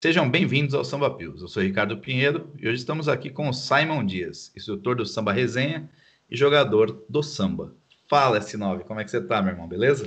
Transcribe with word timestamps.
Sejam 0.00 0.30
bem-vindos 0.30 0.74
ao 0.74 0.84
Samba 0.84 1.12
Pills. 1.12 1.42
Eu 1.42 1.48
sou 1.48 1.60
Ricardo 1.60 1.98
Pinheiro 1.98 2.52
e 2.56 2.68
hoje 2.68 2.78
estamos 2.78 3.08
aqui 3.08 3.30
com 3.30 3.48
o 3.48 3.52
Simon 3.52 4.06
Dias, 4.06 4.52
instrutor 4.56 4.94
do 4.94 5.04
Samba 5.04 5.32
Resenha 5.32 5.90
e 6.30 6.36
jogador 6.36 7.04
do 7.08 7.20
Samba. 7.20 7.74
Fala, 8.08 8.38
S9, 8.38 8.84
como 8.84 9.00
é 9.00 9.04
que 9.04 9.10
você 9.10 9.20
tá, 9.20 9.42
meu 9.42 9.54
irmão? 9.54 9.66
Beleza? 9.66 10.06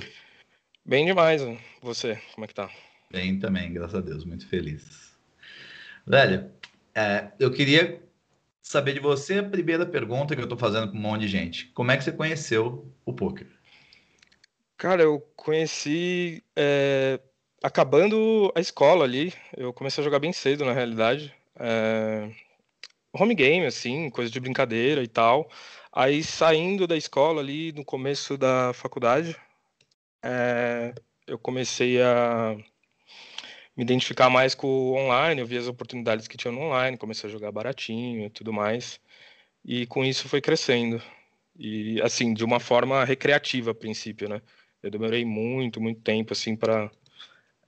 Bem 0.85 1.05
demais, 1.05 1.41
você, 1.81 2.17
como 2.33 2.45
é 2.45 2.47
que 2.47 2.53
tá? 2.53 2.69
Bem 3.11 3.37
também, 3.37 3.73
graças 3.73 3.95
a 3.95 3.99
Deus, 3.99 4.23
muito 4.23 4.47
feliz. 4.47 5.13
Velho, 6.07 6.49
é, 6.95 7.33
eu 7.37 7.51
queria 7.51 8.01
saber 8.61 8.93
de 8.93 9.01
você 9.01 9.39
a 9.39 9.43
primeira 9.43 9.85
pergunta 9.85 10.37
que 10.37 10.41
eu 10.41 10.47
tô 10.47 10.55
fazendo 10.55 10.89
com 10.89 10.97
um 10.97 11.01
monte 11.01 11.23
de 11.23 11.27
gente. 11.27 11.65
Como 11.73 11.91
é 11.91 11.97
que 11.97 12.05
você 12.05 12.13
conheceu 12.13 12.89
o 13.05 13.11
poker? 13.11 13.47
Cara, 14.77 15.03
eu 15.03 15.19
conheci 15.35 16.41
é, 16.55 17.19
acabando 17.61 18.51
a 18.55 18.59
escola 18.59 19.05
ali, 19.05 19.33
eu 19.55 19.73
comecei 19.73 20.01
a 20.01 20.05
jogar 20.05 20.19
bem 20.19 20.33
cedo, 20.33 20.65
na 20.65 20.73
realidade. 20.73 21.33
É... 21.59 22.29
Home 23.13 23.35
game, 23.35 23.65
assim, 23.65 24.09
coisa 24.09 24.31
de 24.31 24.39
brincadeira 24.39 25.03
e 25.03 25.07
tal. 25.07 25.49
Aí 25.91 26.23
saindo 26.23 26.87
da 26.87 26.97
escola 26.97 27.41
ali, 27.41 27.71
no 27.73 27.85
começo 27.85 28.37
da 28.37 28.73
faculdade, 28.73 29.35
é... 30.23 30.93
eu 31.27 31.37
comecei 31.39 32.01
a 32.01 32.55
me 33.75 33.83
identificar 33.83 34.29
mais 34.29 34.55
com 34.55 34.67
o 34.67 34.95
online, 34.95 35.41
eu 35.41 35.47
vi 35.47 35.57
as 35.57 35.67
oportunidades 35.67 36.27
que 36.27 36.37
tinha 36.37 36.51
no 36.51 36.61
online, 36.61 36.97
comecei 36.97 37.29
a 37.29 37.33
jogar 37.33 37.51
baratinho 37.51 38.25
e 38.25 38.29
tudo 38.29 38.53
mais. 38.53 38.99
E 39.65 39.85
com 39.87 40.03
isso 40.03 40.27
foi 40.27 40.41
crescendo. 40.41 41.01
E 41.57 42.01
assim, 42.01 42.33
de 42.33 42.43
uma 42.43 42.59
forma 42.59 43.03
recreativa 43.05 43.71
a 43.71 43.75
princípio, 43.75 44.29
né? 44.29 44.41
Eu 44.83 44.91
demorei 44.91 45.25
muito, 45.25 45.79
muito 45.81 46.01
tempo 46.01 46.33
assim 46.33 46.55
para 46.55 46.91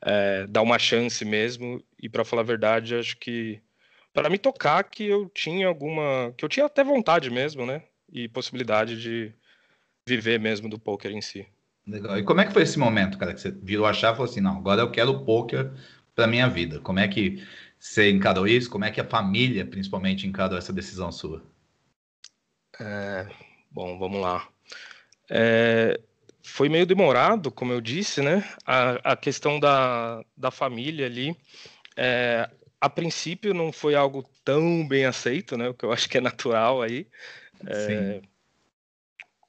é, 0.06 0.46
dar 0.48 0.62
uma 0.62 0.78
chance 0.78 1.24
mesmo. 1.24 1.84
E 2.02 2.10
para 2.10 2.26
falar 2.26 2.42
a 2.42 2.46
verdade, 2.46 2.96
acho 2.96 3.18
que 3.18 3.62
para 4.14 4.30
me 4.30 4.38
tocar 4.38 4.84
que 4.84 5.06
eu 5.06 5.30
tinha 5.30 5.68
alguma, 5.68 6.34
que 6.38 6.46
eu 6.46 6.50
tinha 6.50 6.66
até 6.66 6.84
vontade 6.84 7.30
mesmo, 7.30 7.66
né? 7.66 7.84
E 8.12 8.28
possibilidade 8.28 9.02
de 9.02 9.34
viver 10.08 10.40
mesmo 10.40 10.70
do 10.70 10.78
poker 10.78 11.12
em 11.12 11.22
si. 11.22 11.48
Legal. 11.88 12.18
E 12.18 12.24
como 12.24 12.42
é 12.42 12.46
que 12.46 12.54
foi 12.54 12.64
esse 12.64 12.78
momento, 12.78 13.18
cara, 13.18 13.34
que 13.34 13.42
você 13.42 13.52
virou 13.52 13.86
a 13.86 13.94
chave 13.94 14.14
e 14.14 14.18
falou 14.18 14.32
assim, 14.32 14.42
não, 14.42 14.58
agora 14.58 14.82
eu 14.82 14.92
quero 14.92 15.12
o 15.12 15.26
poker 15.26 15.72
para 16.16 16.28
minha 16.28 16.48
vida. 16.48 16.80
Como 16.80 17.00
é 17.00 17.08
que 17.08 17.44
você 17.80 18.10
encarou 18.10 18.48
isso? 18.48 18.70
Como 18.70 18.86
é 18.86 18.92
que 18.92 19.02
a 19.02 19.06
família, 19.06 19.66
principalmente, 19.66 20.28
encarou 20.28 20.58
essa 20.58 20.72
decisão 20.72 21.12
sua? 21.12 21.44
É, 22.80 23.28
bom, 23.72 23.98
vamos 23.98 24.22
lá. 24.22 24.48
É, 25.30 26.00
foi 26.44 26.68
meio 26.68 26.86
demorado, 26.86 27.50
como 27.50 27.72
eu 27.72 27.80
disse, 27.80 28.22
né? 28.22 28.44
A, 28.66 29.14
a 29.14 29.16
questão 29.16 29.60
da, 29.60 30.24
da 30.36 30.52
família 30.52 31.06
ali. 31.06 31.36
É, 31.96 32.50
a 32.82 32.90
princípio 32.90 33.54
não 33.54 33.72
foi 33.72 33.96
algo 33.96 34.30
tão 34.44 34.86
bem 34.86 35.06
aceito, 35.06 35.56
né? 35.58 35.70
O 35.70 35.74
que 35.74 35.86
eu 35.86 35.92
acho 35.92 36.10
que 36.10 36.18
é 36.18 36.22
natural 36.22 36.82
aí. 36.82 37.08
É, 37.66 38.22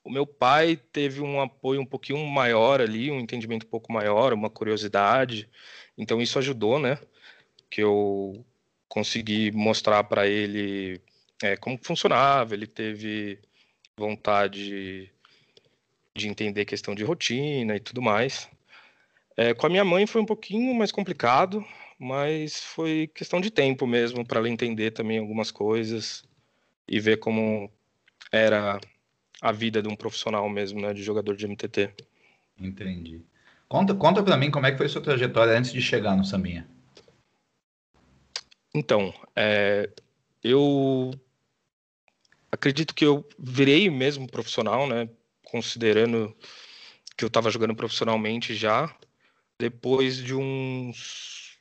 o 0.05 0.11
meu 0.11 0.25
pai 0.25 0.77
teve 0.77 1.21
um 1.21 1.41
apoio 1.41 1.81
um 1.81 1.87
pouquinho 1.87 2.25
maior 2.27 2.81
ali, 2.81 3.11
um 3.11 3.19
entendimento 3.19 3.67
um 3.67 3.71
pouco 3.71 3.93
maior, 3.93 4.33
uma 4.33 4.49
curiosidade. 4.49 5.49
Então 5.99 6.23
isso 6.23 6.39
ajudou, 6.39 6.79
né? 6.79 6.99
Que 7.69 7.83
eu 7.83 8.47
consegui 8.89 9.51
mostrar 9.51 10.05
para 10.05 10.29
ele 10.29 11.01
é, 11.43 11.57
como 11.57 11.77
funcionava. 11.83 12.55
Ele 12.55 12.69
teve 12.69 13.41
vontade 13.97 15.11
de 16.17 16.29
entender 16.29 16.65
questão 16.65 16.95
de 16.95 17.03
rotina 17.03 17.75
e 17.75 17.81
tudo 17.81 18.01
mais. 18.01 18.49
É, 19.37 19.53
com 19.53 19.67
a 19.67 19.69
minha 19.69 19.85
mãe 19.85 20.07
foi 20.07 20.21
um 20.21 20.27
pouquinho 20.27 20.73
mais 20.75 20.93
complicado, 20.93 21.65
mas 21.99 22.61
foi 22.61 23.11
questão 23.13 23.41
de 23.41 23.51
tempo 23.51 23.87
mesmo 23.87 24.25
para 24.25 24.39
ela 24.39 24.49
entender 24.49 24.93
também 24.93 25.19
algumas 25.19 25.51
coisas 25.51 26.23
e 26.87 27.01
ver 27.01 27.19
como 27.19 27.69
era 28.31 28.81
a 29.41 29.53
vida 29.53 29.83
de 29.83 29.89
um 29.89 29.97
profissional 29.97 30.49
mesmo, 30.49 30.81
né, 30.81 30.95
de 30.95 31.03
jogador 31.03 31.37
de 31.37 31.47
MTT. 31.47 31.91
Entendi. 32.59 33.21
Conta, 33.69 33.93
conta 33.95 34.23
para 34.23 34.37
mim 34.37 34.53
como 34.53 34.67
é 34.67 34.71
que 34.71 34.77
foi 34.77 34.87
a 34.87 34.89
sua 34.89 35.03
trajetória 35.03 35.59
antes 35.59 35.73
de 35.73 35.83
chegar 35.83 36.17
no 36.17 36.25
Sambinha. 36.25 36.69
Então, 38.73 39.13
é, 39.35 39.91
eu 40.43 41.11
acredito 42.53 42.95
que 42.95 43.05
eu 43.05 43.29
virei 43.37 43.91
mesmo 43.91 44.31
profissional, 44.31 44.87
né, 44.87 45.09
considerando 45.55 46.37
que 47.17 47.25
eu 47.25 47.29
estava 47.29 47.49
jogando 47.49 47.77
profissionalmente 47.77 48.57
já, 48.57 48.93
depois 49.57 50.17
de 50.17 50.35
uns 50.35 51.61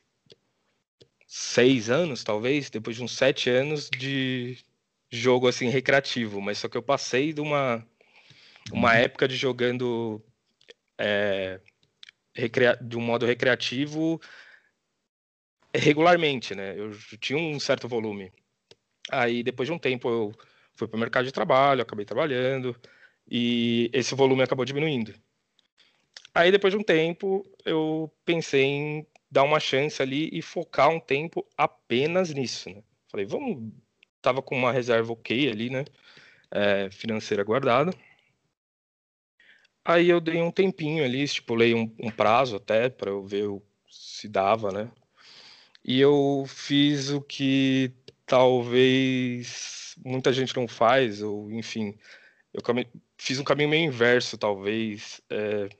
seis 1.28 1.88
anos, 1.88 2.24
talvez, 2.24 2.68
depois 2.70 2.96
de 2.96 3.04
uns 3.04 3.12
sete 3.12 3.48
anos 3.48 3.88
de 3.88 4.58
jogo 5.12 5.46
assim 5.46 5.68
recreativo, 5.68 6.40
mas 6.40 6.58
só 6.58 6.68
que 6.68 6.76
eu 6.76 6.82
passei 6.82 7.32
de 7.32 7.40
uma 7.40 7.86
uma 8.72 8.90
uhum. 8.90 8.96
época 8.96 9.28
de 9.28 9.36
jogando 9.36 10.20
é, 10.98 11.60
recrea, 12.34 12.76
de 12.82 12.96
um 12.96 13.00
modo 13.00 13.24
recreativo 13.24 14.20
regularmente, 15.72 16.52
né? 16.52 16.74
Eu 16.76 16.90
tinha 17.20 17.38
um 17.38 17.60
certo 17.60 17.86
volume. 17.86 18.32
Aí 19.08 19.44
depois 19.44 19.68
de 19.68 19.72
um 19.72 19.78
tempo 19.78 20.08
eu 20.08 20.32
fui 20.74 20.88
para 20.88 20.96
o 20.96 21.00
mercado 21.00 21.26
de 21.26 21.32
trabalho, 21.32 21.82
acabei 21.82 22.04
trabalhando, 22.04 22.74
e 23.28 23.90
esse 23.92 24.14
volume 24.14 24.42
acabou 24.42 24.64
diminuindo. 24.64 25.14
Aí, 26.34 26.50
depois 26.50 26.72
de 26.72 26.78
um 26.78 26.82
tempo, 26.82 27.46
eu 27.64 28.12
pensei 28.24 28.64
em 28.64 29.06
dar 29.30 29.44
uma 29.44 29.60
chance 29.60 30.02
ali 30.02 30.28
e 30.32 30.42
focar 30.42 30.88
um 30.88 31.00
tempo 31.00 31.46
apenas 31.56 32.32
nisso. 32.32 32.70
Né? 32.70 32.82
Falei, 33.10 33.26
vamos. 33.26 33.72
Tava 34.20 34.40
com 34.40 34.56
uma 34.56 34.72
reserva 34.72 35.12
ok 35.12 35.50
ali, 35.50 35.70
né? 35.70 35.84
É, 36.50 36.90
financeira 36.90 37.44
guardada. 37.44 37.92
Aí 39.84 40.08
eu 40.08 40.20
dei 40.20 40.40
um 40.40 40.50
tempinho 40.50 41.04
ali, 41.04 41.22
estipulei 41.22 41.74
um, 41.74 41.94
um 42.00 42.10
prazo 42.10 42.56
até 42.56 42.88
para 42.88 43.10
eu 43.10 43.22
ver 43.22 43.48
se 43.90 44.28
dava, 44.28 44.72
né? 44.72 44.90
E 45.84 46.00
eu 46.00 46.44
fiz 46.48 47.10
o 47.10 47.20
que 47.20 47.92
talvez 48.24 49.94
muita 50.04 50.32
gente 50.32 50.56
não 50.56 50.66
faz, 50.66 51.20
ou 51.22 51.50
enfim, 51.52 51.94
eu 52.52 52.62
fiz 53.24 53.38
um 53.38 53.44
caminho 53.44 53.70
meio 53.70 53.86
inverso, 53.86 54.36
talvez. 54.36 55.22
É, 55.30 55.70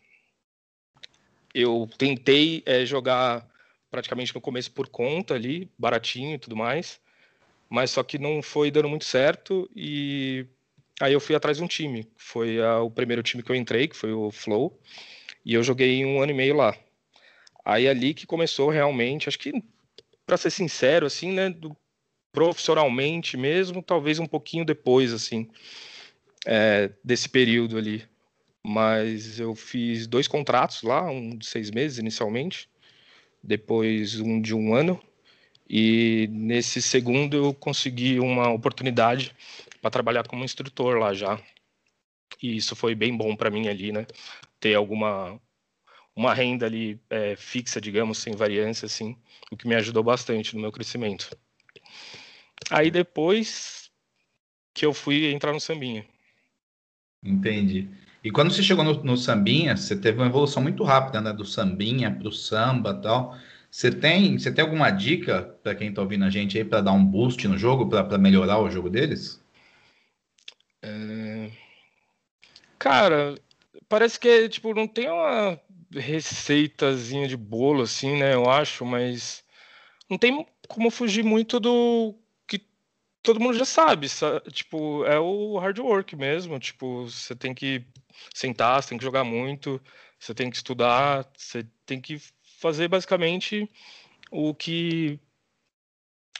eu 1.54 1.88
tentei 1.98 2.62
é, 2.64 2.86
jogar 2.86 3.46
praticamente 3.90 4.34
no 4.34 4.40
começo 4.40 4.72
por 4.72 4.88
conta 4.88 5.34
ali, 5.34 5.70
baratinho 5.78 6.34
e 6.34 6.38
tudo 6.38 6.56
mais, 6.56 6.98
mas 7.68 7.90
só 7.90 8.02
que 8.02 8.18
não 8.18 8.42
foi 8.42 8.70
dando 8.70 8.88
muito 8.88 9.04
certo 9.04 9.70
e 9.76 10.46
aí 10.98 11.12
eu 11.12 11.20
fui 11.20 11.34
atrás 11.34 11.58
de 11.58 11.62
um 11.62 11.68
time. 11.68 12.08
Foi 12.16 12.60
a, 12.62 12.80
o 12.80 12.90
primeiro 12.90 13.22
time 13.22 13.42
que 13.42 13.52
eu 13.52 13.56
entrei, 13.56 13.88
que 13.88 13.96
foi 13.96 14.12
o 14.12 14.30
Flow, 14.30 14.80
e 15.44 15.52
eu 15.52 15.62
joguei 15.62 16.02
um 16.02 16.22
ano 16.22 16.32
e 16.32 16.34
meio 16.34 16.56
lá. 16.56 16.74
Aí 17.62 17.86
ali 17.86 18.14
que 18.14 18.26
começou 18.26 18.70
realmente, 18.70 19.28
acho 19.28 19.38
que 19.38 19.52
para 20.26 20.38
ser 20.38 20.50
sincero 20.50 21.04
assim, 21.04 21.30
né, 21.30 21.50
do, 21.50 21.76
profissionalmente 22.32 23.36
mesmo, 23.36 23.82
talvez 23.82 24.18
um 24.18 24.26
pouquinho 24.26 24.64
depois 24.64 25.12
assim 25.12 25.46
é, 26.44 26.90
desse 27.02 27.28
período 27.28 27.76
ali. 27.76 28.04
Mas 28.66 29.38
eu 29.38 29.54
fiz 29.54 30.06
dois 30.06 30.26
contratos 30.26 30.82
lá, 30.82 31.10
um 31.10 31.36
de 31.36 31.46
seis 31.46 31.70
meses 31.70 31.98
inicialmente, 31.98 32.68
depois 33.42 34.18
um 34.20 34.40
de 34.40 34.54
um 34.54 34.74
ano. 34.74 35.00
E 35.68 36.28
nesse 36.30 36.80
segundo 36.80 37.36
eu 37.36 37.54
consegui 37.54 38.18
uma 38.20 38.50
oportunidade 38.50 39.34
para 39.80 39.90
trabalhar 39.90 40.26
como 40.26 40.44
instrutor 40.44 40.98
lá 40.98 41.12
já. 41.14 41.40
E 42.42 42.56
isso 42.56 42.74
foi 42.76 42.94
bem 42.94 43.16
bom 43.16 43.36
para 43.36 43.50
mim 43.50 43.68
ali, 43.68 43.92
né? 43.92 44.06
Ter 44.60 44.74
alguma 44.74 45.40
uma 46.16 46.32
renda 46.32 46.66
ali 46.66 47.00
é, 47.10 47.34
fixa, 47.36 47.80
digamos, 47.80 48.18
sem 48.18 48.34
variância, 48.36 48.86
assim, 48.86 49.16
o 49.50 49.56
que 49.56 49.66
me 49.66 49.74
ajudou 49.74 50.02
bastante 50.02 50.54
no 50.54 50.62
meu 50.62 50.70
crescimento. 50.70 51.36
Aí 52.70 52.90
depois 52.90 53.90
que 54.72 54.86
eu 54.86 54.94
fui 54.94 55.32
entrar 55.32 55.52
no 55.52 55.60
sambinha. 55.60 56.06
Entendi. 57.24 57.88
E 58.22 58.30
quando 58.30 58.50
você 58.50 58.62
chegou 58.62 58.84
no, 58.84 59.02
no 59.02 59.16
sambinha, 59.16 59.76
você 59.76 59.96
teve 59.96 60.18
uma 60.18 60.26
evolução 60.26 60.62
muito 60.62 60.82
rápida, 60.84 61.20
né? 61.20 61.32
Do 61.32 61.44
sambinha 61.44 62.10
para 62.10 62.28
o 62.28 62.32
samba 62.32 62.94
tal. 62.94 63.36
Você 63.70 63.90
tem, 63.90 64.38
você 64.38 64.52
tem 64.52 64.64
alguma 64.64 64.90
dica 64.90 65.42
para 65.62 65.74
quem 65.74 65.88
está 65.88 66.00
ouvindo 66.00 66.24
a 66.24 66.30
gente 66.30 66.56
aí 66.56 66.64
para 66.64 66.80
dar 66.80 66.92
um 66.92 67.04
boost 67.04 67.46
no 67.48 67.58
jogo, 67.58 67.88
para 67.88 68.18
melhorar 68.18 68.58
o 68.58 68.70
jogo 68.70 68.88
deles? 68.88 69.42
É... 70.80 71.50
Cara, 72.78 73.34
parece 73.88 74.20
que 74.20 74.48
tipo 74.48 74.74
não 74.74 74.86
tem 74.86 75.08
uma 75.08 75.58
receitazinha 75.90 77.26
de 77.26 77.36
bolo 77.36 77.82
assim, 77.82 78.18
né? 78.18 78.34
Eu 78.34 78.48
acho, 78.48 78.84
mas 78.84 79.42
não 80.08 80.18
tem 80.18 80.46
como 80.68 80.90
fugir 80.90 81.24
muito 81.24 81.58
do 81.58 82.14
todo 83.24 83.40
mundo 83.40 83.58
já 83.58 83.64
sabe, 83.64 84.08
sabe, 84.08 84.50
tipo, 84.52 85.04
é 85.06 85.18
o 85.18 85.58
hard 85.58 85.78
work 85.78 86.14
mesmo, 86.14 86.58
tipo, 86.60 87.04
você 87.04 87.34
tem 87.34 87.54
que 87.54 87.84
sentar, 88.34 88.82
você 88.82 88.90
tem 88.90 88.98
que 88.98 89.04
jogar 89.04 89.24
muito, 89.24 89.80
você 90.20 90.34
tem 90.34 90.50
que 90.50 90.56
estudar, 90.56 91.26
você 91.36 91.66
tem 91.86 92.00
que 92.00 92.20
fazer 92.60 92.86
basicamente 92.86 93.68
o 94.30 94.54
que 94.54 95.18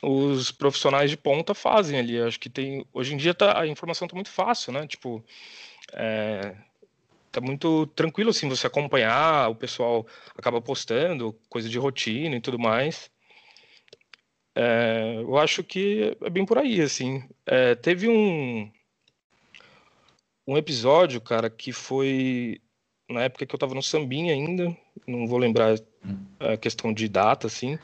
os 0.02 0.52
profissionais 0.52 1.10
de 1.10 1.16
ponta 1.16 1.54
fazem 1.54 1.98
ali. 1.98 2.20
Acho 2.20 2.38
que 2.38 2.50
tem. 2.50 2.86
Hoje 2.92 3.14
em 3.14 3.16
dia 3.16 3.34
tá, 3.34 3.60
a 3.60 3.66
informação 3.66 4.06
está 4.06 4.14
muito 4.14 4.31
fácil, 4.31 4.72
né? 4.72 4.86
Tipo, 4.86 5.25
é, 5.94 6.54
tá 7.32 7.40
muito 7.40 7.86
tranquilo 7.88 8.31
assim 8.31 8.48
você 8.48 8.66
acompanhar, 8.66 9.48
o 9.50 9.54
pessoal 9.54 10.06
acaba 10.36 10.60
postando 10.60 11.32
coisa 11.48 11.69
de 11.69 11.78
rotina 11.78 12.36
e 12.36 12.40
tudo 12.40 12.58
mais. 12.58 13.10
É, 14.55 15.17
eu 15.19 15.37
acho 15.37 15.65
que 15.65 16.17
é 16.21 16.31
bem 16.31 16.47
por 16.47 16.59
aí, 16.59 16.81
assim. 16.81 17.23
É, 17.47 17.75
teve 17.75 18.09
um 18.09 18.71
um 20.47 20.59
episódio, 20.59 21.21
cara, 21.21 21.49
que 21.49 21.73
foi 21.73 22.61
na 23.09 23.23
época 23.23 23.47
que 23.47 23.55
eu 23.55 23.59
tava 23.59 23.75
no 23.75 23.83
Sambinha 23.83 24.33
ainda, 24.33 24.77
não 25.06 25.27
vou 25.27 25.39
lembrar 25.39 25.75
a 26.39 26.56
questão 26.56 26.93
de 26.93 27.09
data, 27.09 27.47
assim, 27.47 27.79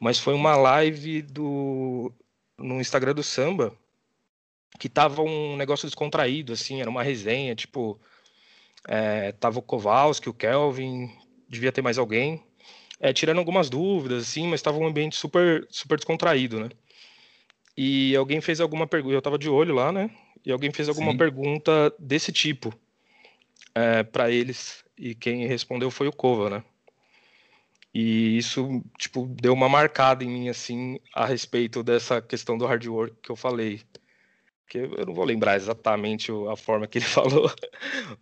mas 0.00 0.18
foi 0.18 0.34
uma 0.34 0.56
live 0.56 1.22
do 1.22 2.12
no 2.58 2.80
Instagram 2.80 3.14
do 3.14 3.22
Samba 3.22 3.76
que 4.78 4.88
tava 4.88 5.22
um 5.22 5.56
negócio 5.56 5.86
descontraído, 5.86 6.52
assim, 6.52 6.80
era 6.80 6.90
uma 6.90 7.02
resenha, 7.02 7.54
tipo, 7.54 8.00
é, 8.88 9.32
tava 9.32 9.58
o 9.58 9.62
Kowalski, 9.62 10.28
o 10.28 10.34
Kelvin, 10.34 11.10
devia 11.48 11.72
ter 11.72 11.82
mais 11.82 11.98
alguém, 11.98 12.42
é, 13.02 13.12
tirando 13.12 13.38
algumas 13.38 13.68
dúvidas, 13.68 14.22
assim, 14.22 14.46
mas 14.46 14.62
tava 14.62 14.78
um 14.78 14.86
ambiente 14.86 15.16
super, 15.16 15.66
super 15.68 15.96
descontraído, 15.96 16.60
né? 16.60 16.70
E 17.76 18.14
alguém 18.14 18.40
fez 18.40 18.60
alguma 18.60 18.86
pergunta, 18.86 19.16
eu 19.16 19.20
tava 19.20 19.36
de 19.36 19.48
olho 19.48 19.74
lá, 19.74 19.90
né? 19.90 20.08
E 20.46 20.52
alguém 20.52 20.70
fez 20.70 20.88
alguma 20.88 21.10
Sim. 21.10 21.18
pergunta 21.18 21.92
desse 21.98 22.30
tipo 22.30 22.72
é, 23.74 24.04
para 24.04 24.30
eles, 24.30 24.84
e 24.96 25.16
quem 25.16 25.48
respondeu 25.48 25.90
foi 25.90 26.06
o 26.06 26.12
Kova, 26.12 26.48
né? 26.48 26.64
E 27.92 28.38
isso, 28.38 28.82
tipo, 28.96 29.26
deu 29.26 29.52
uma 29.52 29.68
marcada 29.68 30.22
em 30.22 30.28
mim, 30.28 30.48
assim, 30.48 31.00
a 31.12 31.26
respeito 31.26 31.82
dessa 31.82 32.22
questão 32.22 32.56
do 32.56 32.66
hard 32.66 32.86
work 32.86 33.16
que 33.20 33.30
eu 33.30 33.36
falei. 33.36 33.80
Que 34.72 34.78
eu 34.78 35.04
não 35.04 35.12
vou 35.12 35.26
lembrar 35.26 35.54
exatamente 35.56 36.32
a 36.50 36.56
forma 36.56 36.86
que 36.86 36.96
ele 36.96 37.04
falou, 37.04 37.54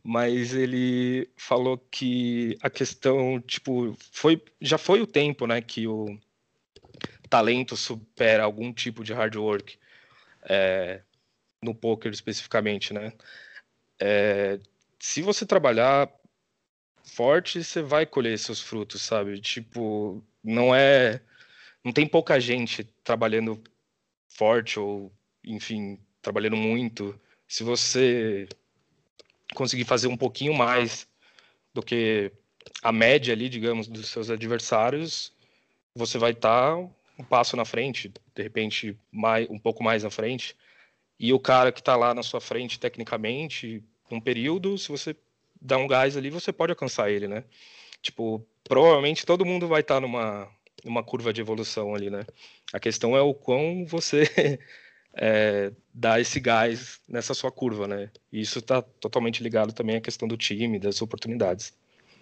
mas 0.03 0.53
ele 0.53 1.31
falou 1.37 1.79
que 1.79 2.59
a 2.61 2.69
questão, 2.69 3.41
tipo, 3.41 3.97
foi, 4.11 4.43
já 4.61 4.77
foi 4.77 5.01
o 5.01 5.07
tempo, 5.07 5.47
né, 5.47 5.61
que 5.63 5.87
o 5.87 6.19
talento 7.29 7.77
supera 7.77 8.43
algum 8.43 8.73
tipo 8.73 9.05
de 9.05 9.13
hard 9.13 9.37
work, 9.37 9.79
é, 10.43 11.03
no 11.63 11.73
poker 11.73 12.11
especificamente, 12.11 12.93
né? 12.93 13.13
É, 14.01 14.59
se 14.99 15.23
você 15.23 15.47
trabalhar 15.47 16.13
forte, 17.05 17.63
você 17.63 17.81
vai 17.81 18.05
colher 18.05 18.37
seus 18.41 18.61
frutos, 18.61 19.03
sabe? 19.03 19.41
Tipo, 19.41 20.21
não 20.43 20.75
é. 20.75 21.23
Não 21.85 21.93
tem 21.93 22.09
pouca 22.09 22.41
gente 22.41 22.83
trabalhando 23.05 23.63
forte 24.29 24.81
ou, 24.81 25.13
enfim, 25.45 25.97
trabalhando 26.23 26.57
muito. 26.57 27.19
Se 27.47 27.63
você 27.63 28.49
conseguir 29.55 29.85
fazer 29.85 30.07
um 30.07 30.17
pouquinho 30.17 30.55
mais 30.55 31.09
do 31.75 31.83
que 31.83 32.33
a 32.83 32.93
média 32.93 33.33
ali, 33.33 33.49
digamos, 33.49 33.89
dos 33.89 34.09
seus 34.09 34.31
adversários, 34.31 35.33
você 35.95 36.19
vai 36.19 36.33
estar 36.33 36.77
tá 36.77 36.77
um 36.77 37.25
passo 37.25 37.57
na 37.57 37.65
frente, 37.65 38.13
de 38.35 38.43
repente 38.43 38.97
mais, 39.13 39.49
um 39.51 39.59
pouco 39.59 39.83
mais 39.83 40.03
na 40.03 40.11
frente. 40.11 40.57
E 41.19 41.33
o 41.33 41.39
cara 41.39 41.71
que 41.71 41.81
está 41.81 41.97
lá 41.97 42.15
na 42.15 42.23
sua 42.23 42.41
frente, 42.41 42.81
tecnicamente, 42.81 43.85
um 44.11 44.21
período, 44.21 44.79
se 44.79 44.89
você 44.89 45.15
dá 45.61 45.77
um 45.77 45.87
gás 45.87 46.17
ali, 46.17 46.31
você 46.31 46.53
pode 46.53 46.73
alcançar 46.73 47.11
ele, 47.11 47.29
né? 47.29 47.45
Tipo, 48.01 48.45
provavelmente 48.65 49.27
todo 49.27 49.45
mundo 49.45 49.69
vai 49.69 49.83
estar 49.83 49.97
tá 49.97 50.01
numa, 50.01 50.49
numa 50.83 51.05
curva 51.05 51.33
de 51.33 51.41
evolução 51.43 51.95
ali, 51.95 52.09
né? 52.09 52.25
A 52.73 52.81
questão 52.81 53.15
é 53.15 53.21
o 53.21 53.35
quão 53.35 53.85
você 53.85 54.25
é, 55.15 55.73
dá 55.93 56.21
esse 56.21 56.39
gás 56.41 57.01
nessa 57.09 57.35
sua 57.35 57.51
curva, 57.51 57.87
né? 57.87 58.11
E 58.33 58.41
isso 58.41 58.59
está 58.59 58.83
totalmente 58.83 59.43
ligado 59.43 59.73
também 59.73 59.97
à 59.97 60.01
questão 60.01 60.29
do 60.29 60.37
time, 60.37 60.79
das 60.79 61.03
oportunidades. 61.03 61.73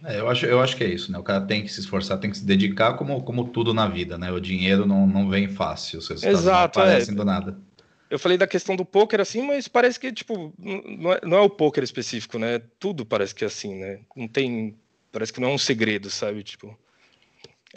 É, 0.04 0.20
eu, 0.20 0.28
acho, 0.28 0.46
eu 0.46 0.60
acho 0.60 0.76
que 0.76 0.84
é 0.84 0.88
isso, 0.88 1.10
né? 1.10 1.18
O 1.18 1.22
cara 1.22 1.40
tem 1.40 1.62
que 1.62 1.72
se 1.72 1.80
esforçar, 1.80 2.18
tem 2.18 2.30
que 2.30 2.38
se 2.38 2.44
dedicar 2.44 2.94
como, 2.94 3.22
como 3.22 3.48
tudo 3.48 3.74
na 3.74 3.88
vida, 3.88 4.16
né? 4.16 4.30
O 4.30 4.40
dinheiro 4.40 4.86
não, 4.86 5.06
não 5.06 5.28
vem 5.28 5.48
fácil, 5.48 5.98
os 5.98 6.08
resultados 6.08 6.40
Exato, 6.40 6.78
não 6.78 6.84
aparecem 6.84 7.14
é. 7.14 7.16
do 7.16 7.24
nada 7.24 7.68
eu 8.10 8.18
falei 8.18 8.38
da 8.38 8.46
questão 8.46 8.74
do 8.74 8.84
poker 8.84 9.20
assim, 9.20 9.42
mas 9.42 9.68
parece 9.68 10.00
que 10.00 10.12
tipo 10.12 10.52
não 10.58 11.12
é, 11.12 11.20
não 11.22 11.38
é, 11.38 11.40
o 11.40 11.50
poker 11.50 11.84
específico, 11.84 12.38
né? 12.38 12.60
Tudo 12.78 13.04
parece 13.04 13.34
que 13.34 13.44
é 13.44 13.46
assim, 13.46 13.74
né? 13.74 14.00
Não 14.16 14.26
tem, 14.26 14.76
parece 15.12 15.32
que 15.32 15.40
não 15.40 15.50
é 15.50 15.52
um 15.52 15.58
segredo, 15.58 16.08
sabe? 16.08 16.42
Tipo, 16.42 16.76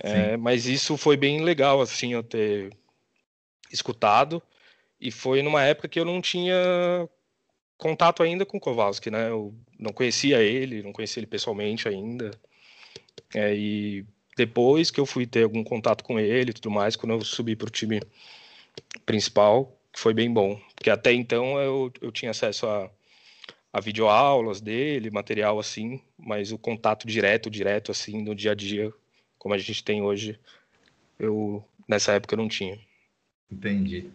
é, 0.02 0.38
mas 0.38 0.68
isso 0.68 0.96
foi 0.98 1.18
bem 1.18 1.42
legal 1.42 1.82
assim 1.82 2.14
eu 2.14 2.24
ter 2.24 2.72
escutado 3.72 4.42
e 5.02 5.10
foi 5.10 5.42
numa 5.42 5.64
época 5.64 5.90
que 5.90 6.00
eu 6.00 6.06
não 6.06 6.22
tinha 6.22 7.10
contato 7.78 8.22
ainda 8.22 8.46
com 8.46 8.60
Kowalski, 8.60 9.10
né? 9.10 9.30
Eu 9.30 9.54
não 9.80 9.92
conhecia 9.92 10.42
ele, 10.42 10.84
não 10.84 10.94
conhecia 10.94 11.20
ele 11.20 11.28
pessoalmente 11.28 11.88
ainda. 11.88 12.32
É, 13.34 13.56
e 13.56 14.06
depois 14.38 14.92
que 14.92 15.00
eu 15.00 15.06
fui 15.06 15.26
ter 15.26 15.44
algum 15.44 15.64
contato 15.64 16.04
com 16.04 16.20
ele 16.20 16.52
e 16.52 16.54
tudo 16.54 16.70
mais, 16.70 16.96
quando 16.96 17.14
eu 17.14 17.22
subi 17.22 17.56
para 17.56 17.68
o 17.68 17.72
time 17.72 18.00
principal, 19.06 19.76
foi 19.94 20.14
bem 20.14 20.32
bom, 20.32 20.62
porque 20.76 20.90
até 20.90 21.12
então 21.12 21.60
eu, 21.60 21.92
eu 22.00 22.12
tinha 22.12 22.32
acesso 22.32 22.68
a, 22.68 22.90
a 23.74 23.82
videoaulas 23.82 24.62
dele, 24.62 25.10
material 25.10 25.60
assim, 25.60 26.00
mas 26.18 26.52
o 26.52 26.58
contato 26.58 27.08
direto, 27.08 27.50
direto 27.50 27.92
assim, 27.92 28.22
no 28.22 28.36
dia 28.36 28.52
a 28.52 28.56
dia, 28.56 28.94
como 29.38 29.56
a 29.56 29.58
gente 29.58 29.84
tem 29.84 30.02
hoje, 30.02 30.40
eu 31.20 31.64
nessa 31.88 32.14
época 32.14 32.36
eu 32.36 32.38
não 32.38 32.48
tinha. 32.48 32.80
Entendi. 33.52 34.06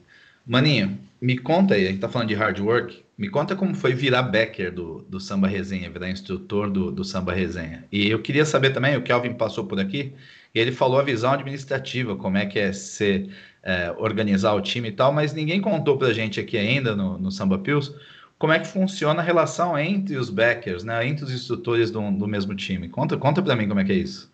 Maninho, 0.46 0.98
me 1.20 1.36
conta 1.36 1.74
aí, 1.74 1.86
a 1.86 1.90
gente 1.90 2.00
tá 2.00 2.08
falando 2.08 2.28
de 2.28 2.34
hard 2.34 2.60
work, 2.60 3.04
me 3.18 3.28
conta 3.28 3.56
como 3.56 3.74
foi 3.74 3.94
virar 3.94 4.22
backer 4.22 4.72
do, 4.72 5.02
do 5.08 5.18
Samba 5.18 5.48
Resenha, 5.48 5.90
virar 5.90 6.10
instrutor 6.10 6.70
do, 6.70 6.92
do 6.92 7.02
Samba 7.02 7.32
Resenha. 7.32 7.84
E 7.90 8.08
eu 8.08 8.22
queria 8.22 8.44
saber 8.44 8.70
também, 8.70 8.96
o 8.96 9.02
Kelvin 9.02 9.34
passou 9.34 9.66
por 9.66 9.80
aqui, 9.80 10.12
e 10.54 10.58
ele 10.60 10.70
falou 10.70 11.00
a 11.00 11.02
visão 11.02 11.32
administrativa, 11.32 12.14
como 12.16 12.36
é 12.38 12.46
que 12.46 12.58
é 12.58 12.72
ser 12.72 13.28
é, 13.62 13.92
organizar 13.98 14.54
o 14.54 14.60
time 14.60 14.88
e 14.88 14.92
tal, 14.92 15.12
mas 15.12 15.32
ninguém 15.32 15.60
contou 15.60 15.98
para 15.98 16.08
a 16.08 16.12
gente 16.12 16.38
aqui 16.38 16.56
ainda 16.56 16.94
no, 16.94 17.18
no 17.18 17.32
Samba 17.32 17.58
Pills 17.58 17.92
como 18.38 18.52
é 18.52 18.58
que 18.58 18.66
funciona 18.66 19.20
a 19.20 19.24
relação 19.24 19.78
entre 19.78 20.16
os 20.16 20.28
backers, 20.30 20.84
né, 20.84 21.06
entre 21.06 21.24
os 21.24 21.32
instrutores 21.32 21.90
do, 21.90 22.10
do 22.12 22.28
mesmo 22.28 22.54
time. 22.54 22.88
Conta, 22.88 23.16
conta 23.16 23.42
para 23.42 23.56
mim 23.56 23.66
como 23.66 23.80
é 23.80 23.84
que 23.84 23.92
é 23.92 23.96
isso. 23.96 24.32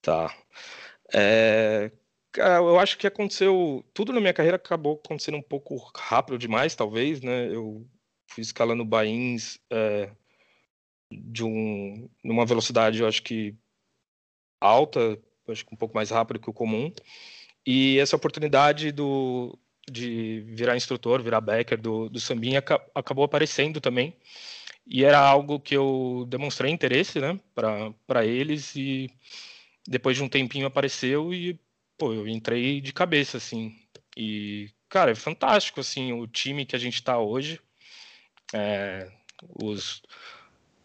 Tá. 0.00 0.32
É, 1.12 1.90
eu 2.36 2.78
acho 2.78 2.98
que 2.98 3.06
aconteceu 3.06 3.84
tudo 3.94 4.12
na 4.12 4.20
minha 4.20 4.32
carreira 4.32 4.56
acabou 4.56 5.00
acontecendo 5.04 5.36
um 5.36 5.42
pouco 5.42 5.76
rápido 5.96 6.38
demais, 6.38 6.74
talvez, 6.74 7.20
né? 7.20 7.48
Eu 7.54 7.86
fui 8.26 8.42
escalando 8.42 8.84
bains 8.84 9.58
é, 9.70 10.10
de 11.10 11.44
um 11.44 12.08
numa 12.22 12.46
velocidade, 12.46 13.00
eu 13.00 13.06
acho 13.06 13.22
que 13.22 13.56
alta, 14.60 15.18
acho 15.48 15.64
que 15.64 15.74
um 15.74 15.76
pouco 15.76 15.94
mais 15.94 16.10
rápido 16.10 16.40
que 16.40 16.50
o 16.50 16.54
comum. 16.54 16.92
E 17.66 17.98
essa 17.98 18.16
oportunidade 18.16 18.92
do, 18.92 19.58
de 19.90 20.40
virar 20.48 20.76
instrutor, 20.76 21.22
virar 21.22 21.40
backer 21.40 21.80
do, 21.80 22.08
do 22.08 22.20
Sambinha 22.20 22.62
acabou 22.94 23.24
aparecendo 23.24 23.80
também. 23.80 24.16
E 24.86 25.04
era 25.04 25.18
algo 25.18 25.58
que 25.60 25.74
eu 25.76 26.26
demonstrei 26.28 26.70
interesse, 26.70 27.18
né, 27.20 27.38
para 27.54 28.24
eles. 28.26 28.74
E 28.76 29.10
depois 29.86 30.16
de 30.16 30.22
um 30.22 30.28
tempinho 30.28 30.66
apareceu 30.66 31.32
e, 31.32 31.58
pô, 31.98 32.12
eu 32.12 32.26
entrei 32.28 32.80
de 32.80 32.92
cabeça, 32.92 33.36
assim. 33.36 33.76
E, 34.16 34.70
cara, 34.88 35.12
é 35.12 35.14
fantástico, 35.14 35.80
assim, 35.80 36.12
o 36.12 36.26
time 36.26 36.66
que 36.66 36.76
a 36.76 36.78
gente 36.78 36.94
está 36.94 37.18
hoje. 37.18 37.60
É, 38.52 39.10
os, 39.62 40.02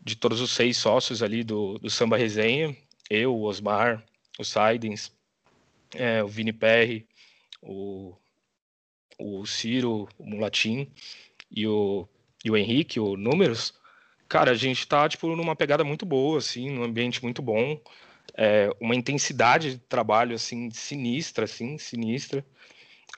de 0.02 0.16
todos 0.16 0.42
os 0.42 0.52
seis 0.52 0.78
sócios 0.78 1.22
ali 1.22 1.44
do, 1.44 1.78
do 1.78 1.90
Samba 1.90 2.18
Resenha, 2.18 2.76
eu, 3.10 3.36
o 3.36 3.44
Osmar, 3.44 4.04
o 4.38 4.44
Saidens, 4.44 5.12
é, 5.94 6.24
o 6.24 6.28
Vini 6.28 6.54
Perry, 6.54 7.08
o, 7.62 8.16
o 9.20 9.46
Ciro, 9.46 10.08
o 10.18 10.26
Mulatim 10.26 10.92
e 11.52 11.68
o, 11.68 12.08
e 12.44 12.50
o 12.50 12.58
Henrique, 12.58 13.00
o 13.00 13.18
Números, 13.18 13.74
cara, 14.28 14.52
a 14.52 14.56
gente 14.56 14.88
tá, 14.88 15.08
tipo, 15.10 15.36
numa 15.36 15.56
pegada 15.56 15.84
muito 15.84 16.06
boa, 16.06 16.38
assim, 16.38 16.70
num 16.70 16.84
ambiente 16.84 17.22
muito 17.22 17.42
bom, 17.42 17.80
é, 18.42 18.70
uma 18.80 18.96
intensidade 18.96 19.74
de 19.74 19.80
trabalho, 19.80 20.34
assim, 20.34 20.72
sinistra, 20.72 21.44
assim, 21.44 21.78
sinistra. 21.78 22.46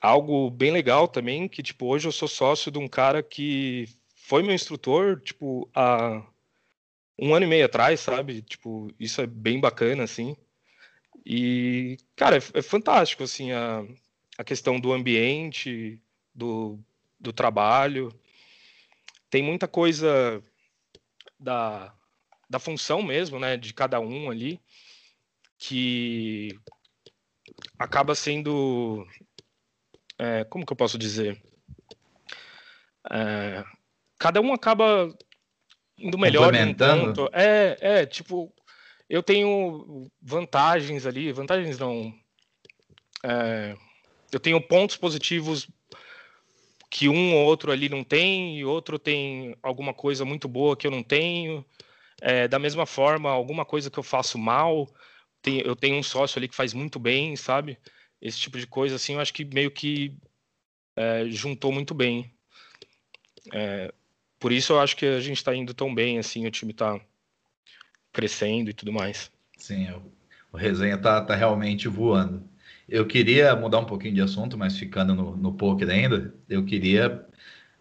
Algo 0.02 0.50
bem 0.50 0.72
legal 0.72 1.08
também, 1.08 1.48
que, 1.48 1.62
tipo, 1.62 1.86
hoje 1.86 2.08
eu 2.08 2.12
sou 2.12 2.28
sócio 2.28 2.72
de 2.72 2.80
um 2.80 2.88
cara 2.88 3.22
que 3.22 3.88
foi 4.16 4.42
meu 4.42 4.56
instrutor, 4.56 5.22
tipo, 5.22 5.70
há 5.76 6.26
um 7.20 7.36
ano 7.36 7.46
e 7.46 7.50
meio 7.50 7.68
atrás, 7.68 8.00
sabe? 8.00 8.42
Tipo, 8.42 8.92
isso 9.00 9.22
é 9.22 9.28
bem 9.28 9.60
bacana, 9.60 10.02
assim. 10.02 10.36
E, 11.24 11.98
cara, 12.16 12.38
é, 12.38 12.42
é 12.56 12.62
fantástico, 12.64 13.22
assim, 13.22 13.52
a, 13.52 13.86
a 14.40 14.44
questão 14.44 14.80
do 14.80 14.92
ambiente, 14.92 16.02
do, 16.34 16.80
do 17.20 17.32
trabalho. 17.32 18.12
Tem 19.30 19.44
muita 19.44 19.68
coisa 19.68 20.44
da, 21.40 21.94
da 22.50 22.58
função 22.58 23.04
mesmo, 23.04 23.38
né, 23.38 23.56
de 23.56 23.72
cada 23.72 24.00
um 24.00 24.32
ali, 24.32 24.60
que 25.62 26.60
acaba 27.78 28.16
sendo. 28.16 29.08
É, 30.18 30.44
como 30.46 30.66
que 30.66 30.74
eu 30.74 30.78
posso 30.78 30.98
dizer? 30.98 31.40
É, 33.10 33.64
cada 34.18 34.42
um 34.42 34.54
acaba 34.54 35.16
indo 35.98 36.18
melhor 36.18 36.54
em 36.56 36.70
um 36.70 36.74
ponto. 36.74 37.30
É, 37.32 37.78
é, 37.80 38.06
tipo, 38.08 38.52
eu 39.08 39.22
tenho 39.22 40.12
vantagens 40.20 41.06
ali, 41.06 41.32
vantagens 41.32 41.78
não. 41.78 42.12
É, 43.24 43.78
eu 44.32 44.40
tenho 44.40 44.60
pontos 44.60 44.98
positivos 44.98 45.70
que 46.90 47.08
um 47.08 47.36
ou 47.36 47.46
outro 47.46 47.72
ali 47.72 47.88
não 47.88 48.04
tem, 48.04 48.58
e 48.58 48.66
outro 48.66 48.98
tem 48.98 49.56
alguma 49.62 49.94
coisa 49.94 50.26
muito 50.26 50.48
boa 50.48 50.76
que 50.76 50.88
eu 50.88 50.92
não 50.92 51.04
tenho. 51.04 51.64
É, 52.20 52.48
da 52.48 52.58
mesma 52.58 52.88
forma, 52.88 53.30
alguma 53.30 53.64
coisa 53.64 53.92
que 53.92 54.00
eu 54.00 54.04
faço 54.04 54.40
mal, 54.40 54.88
tem, 55.42 55.60
eu 55.62 55.76
tenho 55.76 55.98
um 55.98 56.04
sócio 56.04 56.38
ali 56.38 56.48
que 56.48 56.56
faz 56.56 56.74
muito 56.74 57.00
bem, 57.00 57.36
sabe? 57.36 57.78
Esse 58.22 58.40
tipo 58.40 58.58
de 58.60 58.68
coisa, 58.68 58.96
assim, 58.96 59.14
eu 59.14 59.20
acho 59.20 59.34
que 59.34 59.44
meio 59.44 59.72
que 59.72 60.16
é, 60.96 61.26
juntou 61.30 61.72
muito 61.72 61.94
bem. 61.94 62.32
É, 63.52 63.94
por 64.40 64.52
isso 64.52 64.74
eu 64.74 64.80
acho 64.80 64.96
que 64.96 65.06
a 65.06 65.20
gente 65.20 65.38
está 65.38 65.56
indo 65.56 65.74
tão 65.74 65.94
bem, 65.94 66.20
assim, 66.20 66.46
o 66.46 66.52
time 66.52 66.72
está 66.72 67.00
crescendo 68.12 68.70
e 68.70 68.74
tudo 68.74 68.92
mais. 68.92 69.32
Sim, 69.58 69.88
o, 70.52 70.58
resenha 70.58 70.98
tá, 70.98 71.22
tá 71.22 71.36
realmente 71.36 71.88
voando. 71.88 72.44
Eu 72.88 73.08
queria 73.08 73.56
mudar 73.56 73.80
um 73.80 73.86
pouquinho 73.86 74.16
de 74.16 74.22
assunto, 74.22 74.58
mas 74.58 74.78
ficando 74.78 75.16
no, 75.16 75.38
no 75.38 75.54
poker 75.54 75.90
ainda, 75.90 76.34
eu 76.50 76.66
queria 76.66 77.26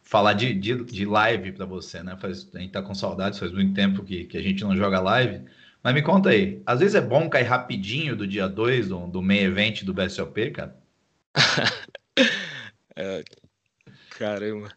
falar 0.02 0.34
de, 0.34 0.54
de, 0.54 0.84
de 0.84 1.04
live 1.04 1.52
para 1.52 1.66
você, 1.66 2.02
né? 2.02 2.16
Faz, 2.16 2.48
a 2.54 2.58
gente 2.58 2.72
tá 2.72 2.82
com 2.82 2.94
saudades, 2.94 3.38
faz 3.38 3.52
muito 3.52 3.74
tempo 3.74 4.04
que, 4.04 4.24
que 4.24 4.36
a 4.36 4.42
gente 4.42 4.62
não 4.62 4.76
joga 4.76 5.00
live. 5.00 5.44
Mas 5.82 5.94
me 5.94 6.02
conta 6.02 6.30
aí, 6.30 6.62
às 6.66 6.80
vezes 6.80 6.94
é 6.94 7.00
bom 7.00 7.28
cair 7.28 7.44
rapidinho 7.44 8.14
do 8.14 8.26
dia 8.26 8.46
2 8.46 8.88
do, 8.88 9.06
do 9.06 9.22
main 9.22 9.40
event 9.40 9.82
do 9.82 9.94
BSOP, 9.94 10.50
cara? 10.50 10.76
é, 12.96 13.24
caramba. 14.10 14.68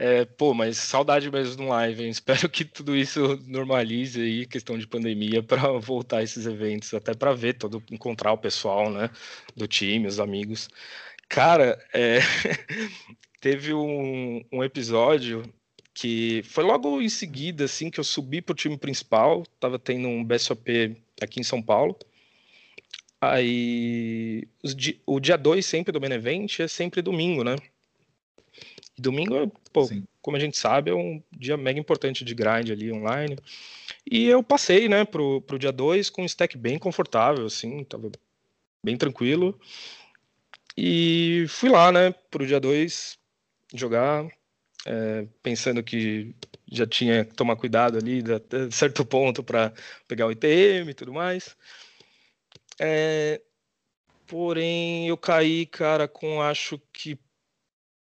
É, 0.00 0.24
pô, 0.24 0.54
mas 0.54 0.78
saudade 0.78 1.30
mesmo 1.30 1.56
do 1.56 1.68
live, 1.68 2.04
hein? 2.04 2.10
Espero 2.10 2.48
que 2.48 2.64
tudo 2.64 2.96
isso 2.96 3.36
normalize 3.46 4.20
aí, 4.20 4.46
questão 4.46 4.78
de 4.78 4.86
pandemia, 4.86 5.42
para 5.42 5.72
voltar 5.78 6.22
esses 6.22 6.46
eventos, 6.46 6.94
até 6.94 7.14
para 7.14 7.34
ver 7.34 7.54
todo, 7.54 7.82
encontrar 7.90 8.32
o 8.32 8.38
pessoal, 8.38 8.90
né, 8.90 9.10
do 9.56 9.66
time, 9.66 10.06
os 10.06 10.20
amigos. 10.20 10.68
Cara, 11.28 11.78
é... 11.92 12.18
teve 13.40 13.74
um, 13.74 14.42
um 14.52 14.62
episódio 14.64 15.42
que 16.00 16.42
foi 16.44 16.62
logo 16.62 17.02
em 17.02 17.08
seguida, 17.08 17.64
assim, 17.64 17.90
que 17.90 17.98
eu 17.98 18.04
subi 18.04 18.40
pro 18.40 18.54
time 18.54 18.78
principal, 18.78 19.44
tava 19.58 19.80
tendo 19.80 20.06
um 20.06 20.24
BSOP 20.24 20.96
aqui 21.20 21.40
em 21.40 21.42
São 21.42 21.60
Paulo. 21.60 21.98
Aí, 23.20 24.46
o 25.04 25.18
dia 25.18 25.36
2 25.36 25.66
sempre 25.66 25.90
do 25.90 25.98
Benevent 25.98 26.60
é 26.60 26.68
sempre 26.68 27.02
domingo, 27.02 27.42
né? 27.42 27.56
Domingo, 28.96 29.50
pô, 29.72 29.88
como 30.22 30.36
a 30.36 30.40
gente 30.40 30.56
sabe, 30.56 30.92
é 30.92 30.94
um 30.94 31.20
dia 31.32 31.56
mega 31.56 31.80
importante 31.80 32.24
de 32.24 32.32
grind 32.32 32.70
ali 32.70 32.92
online. 32.92 33.36
E 34.08 34.26
eu 34.26 34.40
passei, 34.40 34.88
né, 34.88 35.04
pro, 35.04 35.40
pro 35.42 35.58
dia 35.58 35.72
2 35.72 36.10
com 36.10 36.22
um 36.22 36.26
stack 36.26 36.56
bem 36.56 36.78
confortável, 36.78 37.44
assim, 37.46 37.82
tava 37.82 38.08
bem 38.84 38.96
tranquilo. 38.96 39.58
E 40.76 41.44
fui 41.48 41.68
lá, 41.68 41.90
né, 41.90 42.12
pro 42.30 42.46
dia 42.46 42.60
2 42.60 43.18
jogar, 43.74 44.28
é, 44.86 45.26
pensando 45.42 45.82
que 45.82 46.34
já 46.70 46.86
tinha 46.86 47.24
que 47.24 47.34
tomar 47.34 47.56
cuidado 47.56 47.98
ali, 47.98 48.22
de 48.22 48.40
certo 48.70 49.04
ponto, 49.04 49.42
para 49.42 49.72
pegar 50.06 50.26
o 50.26 50.32
ITM 50.32 50.90
e 50.90 50.94
tudo 50.94 51.12
mais. 51.12 51.56
É, 52.78 53.40
porém, 54.26 55.08
eu 55.08 55.16
caí, 55.16 55.66
cara, 55.66 56.06
com 56.06 56.42
acho 56.42 56.80
que 56.92 57.18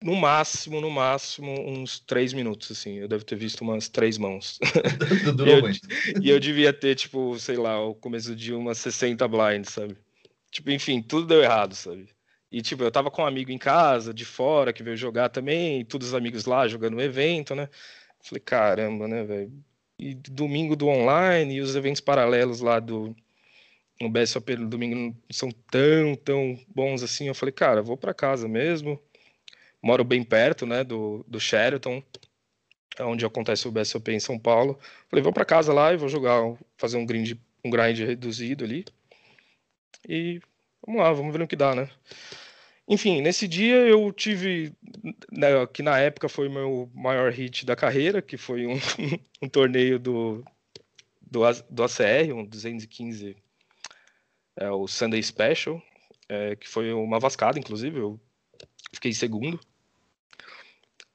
no 0.03 0.15
máximo, 0.15 0.81
no 0.81 0.91
máximo, 0.91 1.49
uns 1.65 1.99
três 1.99 2.33
minutos, 2.33 2.69
assim. 2.71 2.95
Eu 2.95 3.07
devo 3.07 3.23
ter 3.23 3.37
visto 3.37 3.61
umas 3.61 3.87
três 3.87 4.17
mãos. 4.17 4.59
e, 5.39 5.49
eu, 5.49 6.21
e 6.21 6.29
eu 6.29 6.39
devia 6.39 6.73
ter, 6.73 6.95
tipo, 6.95 7.39
sei 7.39 7.55
lá, 7.55 7.81
o 7.81 7.95
começo 7.95 8.35
de 8.35 8.53
umas 8.53 8.77
60 8.79 9.25
blinds, 9.27 9.73
sabe? 9.73 9.95
Tipo, 10.51 10.71
enfim, 10.71 11.01
tudo 11.01 11.25
deu 11.25 11.41
errado, 11.41 11.73
sabe? 11.73 12.09
E, 12.53 12.61
tipo, 12.61 12.83
eu 12.83 12.91
tava 12.91 13.11
com 13.11 13.23
um 13.23 13.25
amigo 13.25 13.51
em 13.51 13.57
casa, 13.57 14.13
de 14.13 14.25
fora, 14.25 14.71
que 14.73 14.83
veio 14.83 14.95
jogar 14.97 15.29
também, 15.29 15.83
todos 15.85 16.09
os 16.09 16.13
amigos 16.13 16.45
lá 16.45 16.67
jogando 16.67 16.95
no 16.95 17.01
evento, 17.01 17.55
né? 17.55 17.69
Falei, 18.21 18.41
caramba, 18.41 19.07
né, 19.07 19.23
velho? 19.23 19.51
E 19.99 20.15
domingo 20.15 20.75
do 20.75 20.87
online, 20.87 21.55
e 21.55 21.61
os 21.61 21.75
eventos 21.75 22.01
paralelos 22.01 22.61
lá 22.61 22.79
do 22.79 23.15
no 24.01 24.09
BSOP 24.09 24.55
no 24.57 24.67
domingo 24.69 24.95
não 24.95 25.15
são 25.31 25.49
tão, 25.71 26.15
tão 26.15 26.59
bons 26.67 27.03
assim. 27.03 27.27
Eu 27.27 27.35
falei, 27.35 27.53
cara, 27.53 27.81
vou 27.81 27.97
para 27.97 28.13
casa 28.13 28.47
mesmo 28.47 28.99
moro 29.83 30.05
bem 30.05 30.23
perto, 30.23 30.65
né, 30.65 30.81
do, 30.81 31.25
do 31.27 31.39
Sheraton, 31.41 32.01
onde 33.01 33.25
acontece 33.25 33.67
o 33.67 33.71
BSOP 33.71 34.11
em 34.11 34.19
São 34.19 34.39
Paulo. 34.39 34.79
Falei, 35.09 35.21
vou 35.21 35.33
para 35.33 35.43
casa 35.43 35.73
lá 35.73 35.91
e 35.93 35.97
vou 35.97 36.07
jogar, 36.07 36.41
fazer 36.77 36.97
um 36.97 37.05
grind, 37.05 37.33
um 37.63 37.69
grind 37.69 37.99
reduzido 37.99 38.63
ali. 38.63 38.85
E 40.07 40.39
vamos 40.85 41.01
lá, 41.01 41.11
vamos 41.11 41.33
ver 41.33 41.39
no 41.39 41.47
que 41.47 41.57
dá, 41.57 41.75
né? 41.75 41.89
Enfim, 42.87 43.21
nesse 43.21 43.47
dia 43.47 43.75
eu 43.75 44.11
tive, 44.11 44.73
né, 45.31 45.65
que 45.73 45.81
na 45.81 45.97
época 45.99 46.27
foi 46.27 46.49
meu 46.49 46.91
maior 46.93 47.31
hit 47.31 47.65
da 47.65 47.75
carreira, 47.75 48.21
que 48.21 48.35
foi 48.35 48.67
um, 48.67 48.75
um 49.41 49.47
torneio 49.47 49.97
do, 49.97 50.43
do, 51.21 51.41
do 51.69 51.83
ACR, 51.83 52.33
um 52.33 52.45
215, 52.45 53.37
é, 54.57 54.69
o 54.69 54.87
Sunday 54.87 55.23
Special, 55.23 55.81
é, 56.27 56.55
que 56.55 56.67
foi 56.67 56.91
uma 56.91 57.19
vascada, 57.19 57.57
inclusive, 57.57 57.99
eu 57.99 58.19
fiquei 58.93 59.13
segundo. 59.13 59.59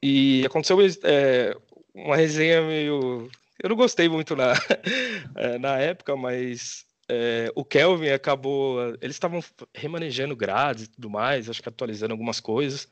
E 0.02 0.44
aconteceu 0.46 0.78
é, 1.04 1.54
uma 1.94 2.16
resenha 2.16 2.62
meio. 2.62 3.30
Eu 3.62 3.68
não 3.68 3.76
gostei 3.76 4.08
muito 4.08 4.34
na, 4.37 4.54
é, 5.37 5.58
na 5.58 5.78
época, 5.78 6.16
mas 6.16 6.87
é, 7.08 7.50
o 7.54 7.64
Kelvin 7.64 8.10
acabou. 8.10 8.80
Eles 9.00 9.16
estavam 9.16 9.42
remanejando 9.74 10.36
grades 10.36 10.84
e 10.84 10.90
tudo 10.90 11.10
mais, 11.10 11.48
acho 11.48 11.62
que 11.62 11.68
atualizando 11.68 12.12
algumas 12.12 12.40
coisas. 12.40 12.88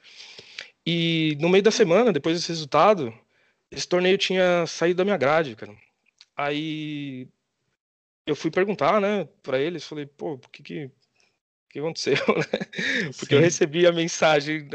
E 0.85 1.37
no 1.41 1.49
meio 1.49 1.63
da 1.63 1.71
semana, 1.71 2.13
depois 2.13 2.37
desse 2.37 2.49
resultado, 2.49 3.13
esse 3.71 3.89
torneio 3.89 4.19
tinha 4.19 4.67
saído 4.67 4.99
da 4.99 5.05
minha 5.05 5.17
grade, 5.17 5.57
cara. 5.57 5.75
Aí 6.37 7.29
eu 8.27 8.37
fui 8.37 8.51
perguntar, 8.51 9.01
né, 9.01 9.29
para 9.43 9.59
eles, 9.59 9.85
falei, 9.85 10.07
pô, 10.07 10.35
o 10.35 10.39
que 10.39 10.63
que, 10.63 10.91
que 11.71 11.79
aconteceu, 11.79 12.17
né? 12.37 13.13
Porque 13.19 13.35
Sim. 13.35 13.37
eu 13.37 13.41
recebi 13.41 13.87
a 13.87 13.93
mensagem 13.93 14.69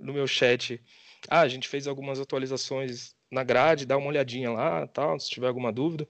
no 0.00 0.12
meu 0.12 0.26
chat 0.26 0.80
ah, 1.28 1.40
a 1.40 1.48
gente 1.48 1.68
fez 1.68 1.86
algumas 1.86 2.20
atualizações 2.20 3.14
na 3.30 3.42
grade, 3.42 3.86
dá 3.86 3.96
uma 3.96 4.08
olhadinha 4.08 4.50
lá, 4.50 4.86
tal, 4.86 5.18
se 5.18 5.30
tiver 5.30 5.48
alguma 5.48 5.72
dúvida. 5.72 6.06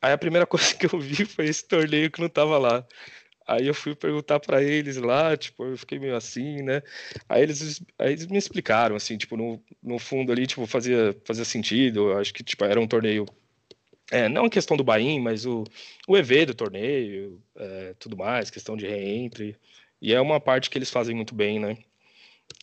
Aí 0.00 0.12
a 0.12 0.18
primeira 0.18 0.46
coisa 0.46 0.74
que 0.74 0.86
eu 0.86 0.98
vi 0.98 1.24
foi 1.24 1.46
esse 1.46 1.66
torneio 1.66 2.10
que 2.10 2.20
não 2.20 2.28
tava 2.28 2.58
lá. 2.58 2.86
Aí 3.46 3.66
eu 3.66 3.74
fui 3.74 3.94
perguntar 3.94 4.40
para 4.40 4.62
eles 4.62 4.96
lá, 4.96 5.36
tipo, 5.36 5.64
eu 5.64 5.78
fiquei 5.78 5.98
meio 6.00 6.16
assim, 6.16 6.62
né? 6.62 6.82
Aí 7.28 7.42
eles, 7.42 7.80
aí 7.98 8.12
eles 8.12 8.26
me 8.26 8.36
explicaram, 8.36 8.96
assim, 8.96 9.16
tipo, 9.16 9.36
no, 9.36 9.62
no 9.80 9.98
fundo 10.00 10.32
ali, 10.32 10.46
tipo, 10.48 10.66
fazia, 10.66 11.16
fazia 11.24 11.44
sentido. 11.44 12.10
Eu 12.10 12.18
acho 12.18 12.34
que, 12.34 12.42
tipo, 12.42 12.64
era 12.64 12.80
um 12.80 12.88
torneio. 12.88 13.24
É, 14.10 14.28
não 14.28 14.46
a 14.46 14.50
questão 14.50 14.76
do 14.76 14.84
Bahia, 14.84 15.20
mas 15.20 15.46
o, 15.46 15.64
o 16.08 16.16
EV 16.16 16.46
do 16.46 16.54
torneio, 16.54 17.40
é, 17.56 17.94
tudo 17.98 18.16
mais, 18.16 18.50
questão 18.50 18.76
de 18.76 18.86
reentre. 18.86 19.56
E 20.02 20.12
é 20.12 20.20
uma 20.20 20.40
parte 20.40 20.68
que 20.70 20.78
eles 20.78 20.90
fazem 20.90 21.14
muito 21.14 21.34
bem, 21.34 21.60
né? 21.60 21.76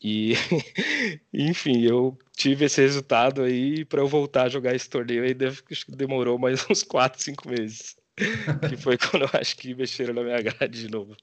E, 0.03 0.33
enfim, 1.33 1.81
eu 1.81 2.17
tive 2.35 2.65
esse 2.65 2.81
resultado 2.81 3.43
aí 3.43 3.85
para 3.85 4.01
eu 4.01 4.07
voltar 4.07 4.43
a 4.43 4.49
jogar 4.49 4.75
esse 4.75 4.89
torneio 4.89 5.23
aí 5.23 5.35
demorou 5.89 6.37
mais 6.37 6.65
uns 6.69 6.83
4, 6.83 7.21
5 7.21 7.49
meses. 7.49 7.95
que 8.69 8.77
foi 8.77 8.97
quando 8.97 9.23
eu 9.23 9.29
acho 9.33 9.55
que 9.57 9.73
mexeram 9.73 10.13
na 10.13 10.23
minha 10.23 10.41
grade 10.41 10.81
de 10.81 10.91
novo. 10.91 11.15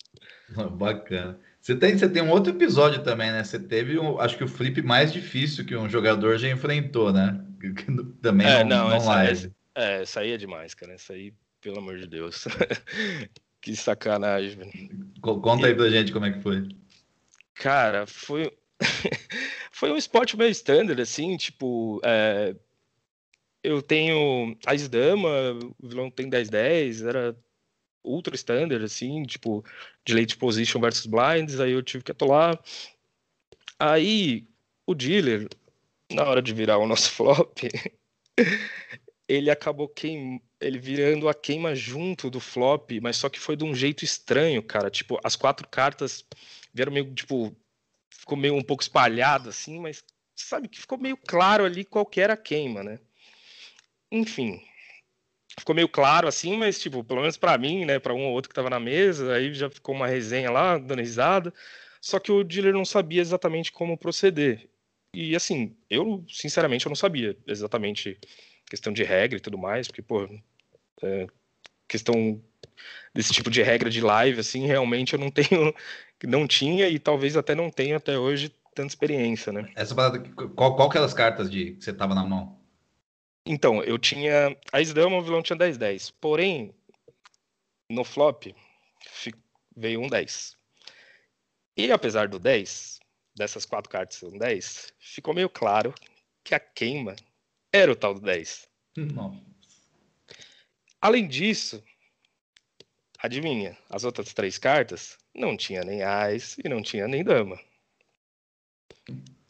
Bacana. 0.72 1.38
Você 1.60 1.76
tem, 1.76 1.96
você 1.96 2.08
tem 2.08 2.22
um 2.22 2.30
outro 2.30 2.52
episódio 2.52 3.02
também, 3.02 3.30
né? 3.30 3.44
Você 3.44 3.58
teve, 3.58 3.98
um, 3.98 4.18
acho 4.18 4.36
que 4.36 4.44
o 4.44 4.48
flip 4.48 4.80
mais 4.82 5.12
difícil 5.12 5.64
que 5.64 5.76
um 5.76 5.88
jogador 5.88 6.38
já 6.38 6.48
enfrentou, 6.48 7.12
né? 7.12 7.38
Também 8.22 8.46
é, 8.46 8.64
não, 8.64 8.88
não, 8.88 8.96
essa, 8.96 9.06
live. 9.06 9.52
é, 9.74 10.02
essa 10.02 10.20
aí 10.20 10.32
é 10.32 10.36
demais, 10.38 10.74
cara. 10.74 10.94
Essa 10.94 11.12
aí, 11.12 11.34
pelo 11.60 11.78
amor 11.78 11.98
de 11.98 12.06
Deus. 12.06 12.48
que 13.60 13.76
sacanagem. 13.76 14.88
Conta 15.20 15.66
aí 15.66 15.74
pra 15.74 15.90
gente 15.90 16.12
como 16.12 16.24
é 16.24 16.32
que 16.32 16.40
foi. 16.40 16.66
Cara, 17.60 18.06
foi. 18.06 18.50
foi 19.70 19.92
um 19.92 19.96
esporte 19.96 20.36
meio 20.36 20.50
standard, 20.50 21.00
assim, 21.00 21.36
tipo. 21.36 22.00
É... 22.02 22.56
Eu 23.62 23.82
tenho 23.82 24.56
a 24.64 24.74
Dama, 24.88 25.28
o 25.78 25.86
vilão 25.86 26.10
tem 26.10 26.30
10-10, 26.30 27.06
era 27.06 27.36
ultra 28.02 28.34
standard, 28.34 28.82
assim, 28.82 29.22
tipo, 29.24 29.62
de 30.02 30.14
late 30.14 30.38
position 30.38 30.80
versus 30.80 31.04
blinds, 31.04 31.60
aí 31.60 31.72
eu 31.72 31.82
tive 31.82 32.02
que 32.02 32.10
atolar. 32.10 32.58
Aí, 33.78 34.48
o 34.86 34.94
dealer, 34.94 35.46
na 36.10 36.24
hora 36.24 36.40
de 36.40 36.54
virar 36.54 36.78
o 36.78 36.86
nosso 36.86 37.10
flop, 37.12 37.58
ele 39.28 39.50
acabou 39.50 39.88
queim... 39.90 40.40
ele 40.60 40.78
virando 40.78 41.28
a 41.28 41.34
queima 41.34 41.74
junto 41.74 42.30
do 42.30 42.40
flop, 42.40 42.90
mas 43.00 43.16
só 43.16 43.28
que 43.28 43.40
foi 43.40 43.56
de 43.56 43.64
um 43.64 43.74
jeito 43.74 44.04
estranho, 44.04 44.62
cara. 44.62 44.90
Tipo, 44.90 45.18
as 45.24 45.36
quatro 45.36 45.66
cartas 45.66 46.24
vieram 46.72 46.92
meio, 46.92 47.12
tipo, 47.14 47.56
ficou 48.10 48.36
meio 48.36 48.54
um 48.54 48.62
pouco 48.62 48.82
espalhado 48.82 49.48
assim, 49.48 49.80
mas 49.80 50.04
sabe 50.36 50.68
que 50.68 50.80
ficou 50.80 50.98
meio 50.98 51.16
claro 51.16 51.64
ali 51.64 51.84
qual 51.84 52.04
que 52.04 52.20
era 52.20 52.34
a 52.34 52.36
queima, 52.36 52.82
né? 52.82 52.98
Enfim, 54.12 54.62
ficou 55.58 55.74
meio 55.74 55.88
claro 55.88 56.28
assim, 56.28 56.56
mas 56.56 56.80
tipo, 56.80 57.02
pelo 57.04 57.20
menos 57.20 57.36
para 57.36 57.56
mim, 57.58 57.84
né, 57.84 57.98
para 57.98 58.14
um 58.14 58.26
ou 58.26 58.32
outro 58.32 58.48
que 58.48 58.54
tava 58.54 58.70
na 58.70 58.80
mesa, 58.80 59.34
aí 59.34 59.52
já 59.54 59.70
ficou 59.70 59.94
uma 59.94 60.06
resenha 60.06 60.50
lá, 60.50 60.78
dando 60.78 61.00
risada. 61.00 61.52
Só 62.00 62.18
que 62.18 62.32
o 62.32 62.42
dealer 62.44 62.72
não 62.72 62.84
sabia 62.84 63.20
exatamente 63.20 63.72
como 63.72 63.96
proceder. 63.96 64.68
E 65.14 65.36
assim, 65.36 65.76
eu 65.88 66.24
sinceramente 66.28 66.86
eu 66.86 66.90
não 66.90 66.96
sabia 66.96 67.36
exatamente 67.46 68.18
questão 68.70 68.92
de 68.92 69.02
regra 69.02 69.36
e 69.36 69.40
tudo 69.40 69.58
mais, 69.58 69.88
porque 69.88 70.00
pô, 70.00 70.26
é, 71.02 71.26
questão 71.88 72.40
desse 73.12 73.32
tipo 73.32 73.50
de 73.50 73.60
regra 73.62 73.90
de 73.90 74.00
live 74.00 74.40
assim, 74.40 74.66
realmente 74.66 75.12
eu 75.12 75.18
não 75.18 75.28
tenho 75.30 75.74
não 76.24 76.46
tinha 76.46 76.88
e 76.88 76.98
talvez 76.98 77.36
até 77.36 77.54
não 77.54 77.70
tenha 77.70 77.96
até 77.96 78.18
hoje 78.18 78.54
tanta 78.74 78.88
experiência, 78.88 79.52
né? 79.52 79.70
Essa 79.74 79.94
parada, 79.94 80.20
qual, 80.54 80.76
qual 80.76 80.88
que 80.88 80.96
eram 80.96 81.06
as 81.06 81.14
cartas 81.14 81.50
de 81.50 81.72
que 81.72 81.84
você 81.84 81.92
tava 81.92 82.14
na 82.14 82.24
mão? 82.24 82.58
Então, 83.44 83.82
eu 83.82 83.98
tinha. 83.98 84.56
A 84.70 84.80
Isdama, 84.80 85.16
o 85.16 85.22
vilão 85.22 85.42
tinha 85.42 85.58
10-10. 85.58 86.12
Porém, 86.20 86.74
no 87.90 88.04
flop, 88.04 88.54
veio 89.76 90.00
um 90.00 90.08
10. 90.08 90.56
E 91.76 91.90
apesar 91.90 92.28
do 92.28 92.38
10, 92.38 93.00
dessas 93.34 93.64
quatro 93.64 93.90
cartas 93.90 94.22
um 94.22 94.36
10, 94.36 94.92
ficou 94.98 95.34
meio 95.34 95.48
claro 95.48 95.94
que 96.44 96.54
a 96.54 96.60
queima 96.60 97.16
era 97.72 97.92
o 97.92 97.96
tal 97.96 98.14
do 98.14 98.20
10. 98.20 98.68
Não. 98.96 99.40
Além 101.00 101.26
disso, 101.26 101.82
adivinha, 103.18 103.76
as 103.88 104.04
outras 104.04 104.34
três 104.34 104.58
cartas 104.58 105.16
não 105.34 105.56
tinha 105.56 105.82
nem 105.82 106.02
Ais 106.02 106.56
e 106.62 106.68
não 106.68 106.82
tinha 106.82 107.06
nem 107.08 107.24
Dama. 107.24 107.58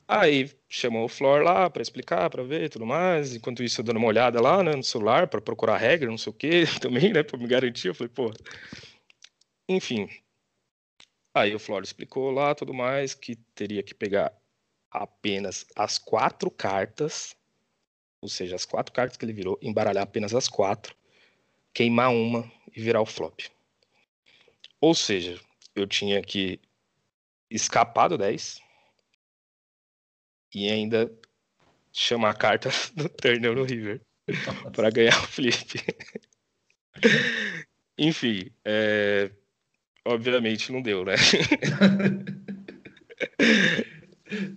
Aí 0.07 0.50
chamou 0.69 1.05
o 1.05 1.09
Flor 1.09 1.43
lá 1.43 1.71
para 1.71 1.83
explicar, 1.83 2.29
para 2.31 2.43
ver 2.43 2.69
tudo 2.69 2.85
mais. 2.85 3.35
Enquanto 3.35 3.62
isso, 3.62 3.81
eu 3.81 3.85
dando 3.85 3.99
uma 3.99 4.09
olhada 4.09 4.41
lá 4.41 4.62
né, 4.62 4.75
no 4.75 4.83
celular 4.83 5.29
para 5.29 5.41
procurar 5.41 5.77
regra, 5.77 6.11
não 6.11 6.19
sei 6.19 6.31
o 6.31 6.35
que, 6.35 6.65
também, 6.81 7.12
né, 7.12 7.23
para 7.23 7.39
me 7.39 7.47
garantir. 7.47 7.89
Eu 7.89 7.95
falei, 7.95 8.12
pô. 8.12 8.33
Enfim. 9.69 10.09
Aí 11.33 11.55
o 11.55 11.61
Flor 11.61 11.85
explicou 11.85 12.33
lá 12.33 12.57
tudo 12.57 12.75
mais 12.75 13.15
que 13.15 13.37
teria 13.55 13.85
que 13.85 13.95
pegar 13.95 14.33
apenas 14.91 15.65
as 15.77 15.97
quatro 15.97 16.50
cartas, 16.50 17.37
ou 18.21 18.29
seja, 18.29 18.57
as 18.57 18.65
quatro 18.65 18.93
cartas 18.93 19.17
que 19.17 19.25
ele 19.25 19.33
virou, 19.33 19.59
embaralhar 19.62 20.03
apenas 20.03 20.35
as 20.35 20.49
quatro, 20.49 20.95
queimar 21.73 22.11
uma 22.11 22.50
e 22.75 22.81
virar 22.81 23.00
o 23.00 23.07
flop. 23.07 23.41
Ou 24.81 24.95
seja, 24.95 25.41
eu 25.75 25.87
tinha 25.87 26.23
que 26.23 26.61
escapar 27.50 28.09
do 28.09 28.19
10 28.19 28.61
e 30.55 30.69
ainda 30.69 31.11
chamar 31.93 32.31
a 32.31 32.35
carta 32.35 32.71
do 32.95 33.09
Turner 33.09 33.55
no 33.55 33.65
River 33.65 34.00
para 34.75 34.91
ganhar 34.91 35.19
o 35.19 35.27
flip. 35.27 35.81
Enfim, 37.99 38.50
é... 38.65 39.31
obviamente 40.05 40.73
não 40.73 40.81
deu, 40.81 41.05
né? 41.05 41.15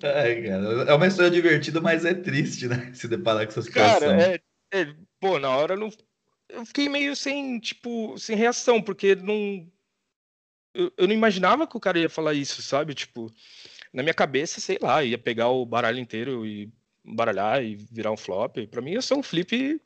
Ai, 0.03 0.43
cara, 0.43 0.91
é 0.91 0.93
uma 0.93 1.07
história 1.07 1.31
divertida, 1.31 1.79
mas 1.79 2.03
é 2.03 2.13
triste, 2.13 2.67
né? 2.67 2.91
Se 2.93 3.07
deparar 3.07 3.45
com 3.45 3.51
essas 3.51 3.65
situação. 3.65 4.09
Cara, 4.09 4.21
é, 4.21 4.39
é, 4.73 4.93
pô, 5.19 5.39
na 5.39 5.49
hora 5.49 5.77
não, 5.77 5.89
eu 6.49 6.65
fiquei 6.65 6.89
meio 6.89 7.15
sem, 7.15 7.57
tipo, 7.59 8.17
sem 8.17 8.35
reação, 8.35 8.81
porque 8.81 9.15
não, 9.15 9.65
eu, 10.73 10.91
eu 10.97 11.07
não 11.07 11.13
imaginava 11.13 11.65
que 11.65 11.77
o 11.77 11.79
cara 11.79 11.99
ia 11.99 12.09
falar 12.09 12.33
isso, 12.33 12.61
sabe? 12.61 12.93
Tipo, 12.93 13.31
na 13.93 14.03
minha 14.03 14.13
cabeça, 14.13 14.59
sei 14.59 14.77
lá, 14.81 15.03
ia 15.03 15.17
pegar 15.17 15.49
o 15.49 15.65
baralho 15.65 15.99
inteiro 15.99 16.45
e 16.45 16.69
baralhar 17.05 17.63
e 17.63 17.75
virar 17.75 18.11
um 18.11 18.17
flop. 18.17 18.57
Para 18.69 18.81
mim 18.81 18.91
ia 18.91 19.01
ser 19.01 19.13
um 19.13 19.23
flip 19.23 19.79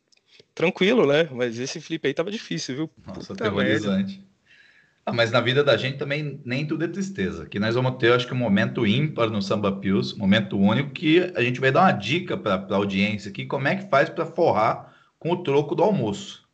tranquilo, 0.55 1.05
né? 1.05 1.25
Mas 1.31 1.59
esse 1.59 1.79
flip 1.79 2.07
aí 2.07 2.13
tava 2.13 2.31
difícil, 2.31 2.75
viu? 2.75 2.89
Nossa, 3.05 3.19
Puta 3.19 3.33
aterrorizante. 3.33 4.26
Ah, 5.09 5.13
mas 5.13 5.31
na 5.31 5.39
vida 5.39 5.63
da 5.63 5.77
gente 5.77 5.97
também 5.97 6.41
nem 6.43 6.67
tudo 6.67 6.83
é 6.83 6.87
tristeza. 6.89 7.45
Que 7.47 7.59
nós 7.59 7.75
vamos 7.75 7.97
ter, 7.97 8.11
acho 8.11 8.27
que 8.27 8.33
um 8.33 8.37
momento 8.37 8.85
ímpar 8.85 9.29
no 9.29 9.41
Samba 9.41 9.71
Pius, 9.71 10.13
momento 10.13 10.59
único 10.59 10.89
que 10.89 11.31
a 11.33 11.41
gente 11.41 11.61
vai 11.61 11.71
dar 11.71 11.83
uma 11.83 11.93
dica 11.93 12.35
para 12.35 12.55
a 12.55 12.75
audiência 12.75 13.31
aqui, 13.31 13.45
como 13.45 13.69
é 13.69 13.77
que 13.77 13.89
faz 13.89 14.09
para 14.09 14.25
forrar 14.25 14.93
com 15.17 15.31
o 15.31 15.43
troco 15.43 15.73
do 15.75 15.81
almoço. 15.81 16.45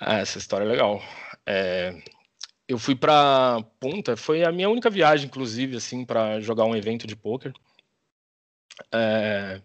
Ah, 0.00 0.18
essa 0.18 0.38
história 0.38 0.64
é 0.64 0.68
legal. 0.68 1.02
É, 1.44 2.00
eu 2.68 2.78
fui 2.78 2.94
para 2.94 3.60
Punta, 3.80 4.16
foi 4.16 4.44
a 4.44 4.52
minha 4.52 4.70
única 4.70 4.88
viagem, 4.88 5.26
inclusive, 5.26 5.76
assim, 5.76 6.04
para 6.04 6.38
jogar 6.38 6.64
um 6.64 6.76
evento 6.76 7.08
de 7.08 7.16
poker. 7.16 7.52
É, 8.92 9.60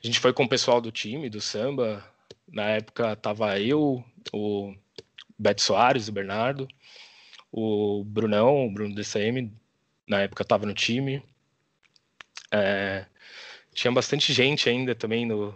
a 0.00 0.06
gente 0.06 0.20
foi 0.20 0.32
com 0.32 0.44
o 0.44 0.48
pessoal 0.48 0.80
do 0.80 0.92
time, 0.92 1.28
do 1.28 1.40
samba. 1.40 2.04
Na 2.46 2.66
época 2.66 3.16
tava 3.16 3.58
eu, 3.58 4.04
o 4.32 4.72
Beto 5.40 5.62
Soares, 5.62 6.08
o 6.08 6.12
Bernardo, 6.12 6.68
o 7.50 8.04
Brunão, 8.04 8.66
o 8.66 8.70
Bruno 8.70 8.94
DCM, 8.94 9.50
na 10.06 10.20
época 10.20 10.44
tava 10.44 10.66
no 10.66 10.74
time. 10.74 11.22
É, 12.52 13.06
tinha 13.72 13.90
bastante 13.90 14.34
gente 14.34 14.68
ainda 14.68 14.94
também 14.94 15.24
no 15.24 15.54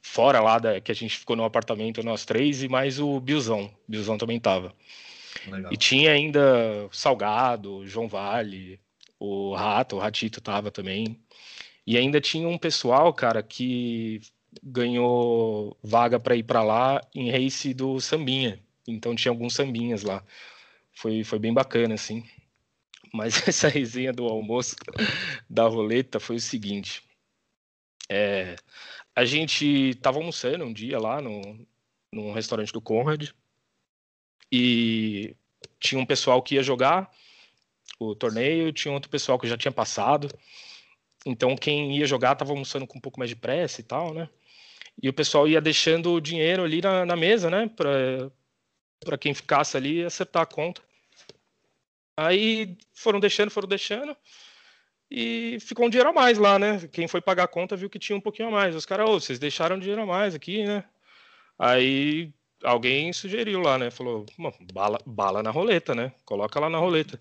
fora 0.00 0.40
lá 0.40 0.58
da, 0.58 0.80
que 0.80 0.90
a 0.90 0.94
gente 0.94 1.18
ficou 1.18 1.36
no 1.36 1.44
apartamento 1.44 2.02
nós 2.02 2.24
três 2.24 2.62
e 2.62 2.68
mais 2.68 2.98
o 2.98 3.20
Bilzão. 3.20 3.70
Bilzão 3.86 4.16
também 4.16 4.40
tava. 4.40 4.74
Legal. 5.46 5.70
E 5.70 5.76
tinha 5.76 6.12
ainda 6.12 6.88
Salgado, 6.90 7.86
João 7.86 8.08
Vale, 8.08 8.80
o 9.18 9.54
Rato, 9.54 9.96
o 9.96 9.98
Ratito 9.98 10.40
tava 10.40 10.70
também. 10.70 11.20
E 11.86 11.98
ainda 11.98 12.18
tinha 12.18 12.48
um 12.48 12.56
pessoal, 12.56 13.12
cara, 13.12 13.42
que 13.42 14.22
ganhou 14.62 15.76
vaga 15.82 16.18
para 16.18 16.36
ir 16.36 16.42
para 16.42 16.62
lá 16.62 17.00
em 17.14 17.30
race 17.30 17.74
do 17.74 18.00
Sambinha. 18.00 18.60
Então 18.86 19.14
tinha 19.14 19.30
alguns 19.30 19.54
sambinhas 19.54 20.02
lá. 20.02 20.24
Foi, 20.92 21.22
foi 21.22 21.38
bem 21.38 21.52
bacana, 21.52 21.94
assim. 21.94 22.24
Mas 23.12 23.34
essa 23.48 23.68
resenha 23.68 24.12
do 24.12 24.24
almoço 24.24 24.76
da 25.48 25.66
roleta 25.66 26.18
foi 26.18 26.36
o 26.36 26.40
seguinte. 26.40 27.02
É, 28.08 28.56
a 29.14 29.24
gente 29.24 29.94
tava 29.96 30.18
almoçando 30.18 30.64
um 30.64 30.72
dia 30.72 30.98
lá 30.98 31.20
no, 31.20 31.66
num 32.12 32.32
restaurante 32.32 32.72
do 32.72 32.80
Conrad 32.80 33.30
e 34.50 35.36
tinha 35.78 36.00
um 36.00 36.06
pessoal 36.06 36.42
que 36.42 36.54
ia 36.54 36.62
jogar 36.62 37.10
o 37.98 38.14
torneio, 38.14 38.72
tinha 38.72 38.94
outro 38.94 39.10
pessoal 39.10 39.38
que 39.38 39.48
já 39.48 39.58
tinha 39.58 39.72
passado. 39.72 40.28
Então 41.28 41.54
quem 41.54 41.96
ia 41.96 42.06
jogar 42.06 42.32
estava 42.32 42.52
almoçando 42.52 42.86
com 42.86 42.98
um 42.98 43.00
pouco 43.00 43.18
mais 43.18 43.28
de 43.28 43.36
pressa 43.36 43.80
e 43.80 43.84
tal, 43.84 44.14
né? 44.14 44.28
E 45.00 45.08
o 45.08 45.12
pessoal 45.12 45.46
ia 45.46 45.60
deixando 45.60 46.12
o 46.12 46.20
dinheiro 46.20 46.64
ali 46.64 46.80
na, 46.80 47.04
na 47.06 47.14
mesa, 47.14 47.50
né? 47.50 47.70
Para 47.76 49.18
quem 49.18 49.34
ficasse 49.34 49.76
ali 49.76 50.04
acertar 50.04 50.42
a 50.42 50.46
conta. 50.46 50.82
Aí 52.16 52.76
foram 52.92 53.20
deixando, 53.20 53.50
foram 53.50 53.68
deixando. 53.68 54.16
E 55.10 55.58
ficou 55.60 55.86
um 55.86 55.90
dinheiro 55.90 56.10
a 56.10 56.12
mais 56.12 56.36
lá, 56.38 56.58
né? 56.58 56.88
Quem 56.92 57.06
foi 57.06 57.20
pagar 57.20 57.44
a 57.44 57.48
conta 57.48 57.76
viu 57.76 57.88
que 57.88 57.98
tinha 57.98 58.16
um 58.16 58.20
pouquinho 58.20 58.48
a 58.48 58.50
mais. 58.50 58.74
Os 58.74 58.84
caras, 58.84 59.08
oh, 59.08 59.20
vocês 59.20 59.38
deixaram 59.38 59.78
dinheiro 59.78 60.02
a 60.02 60.06
mais 60.06 60.34
aqui, 60.34 60.64
né? 60.64 60.84
Aí 61.58 62.32
alguém 62.64 63.12
sugeriu 63.12 63.60
lá, 63.60 63.78
né? 63.78 63.90
Falou, 63.90 64.26
bala, 64.72 64.98
bala 65.06 65.42
na 65.42 65.50
roleta, 65.50 65.94
né? 65.94 66.12
Coloca 66.24 66.58
lá 66.58 66.68
na 66.68 66.78
roleta. 66.78 67.18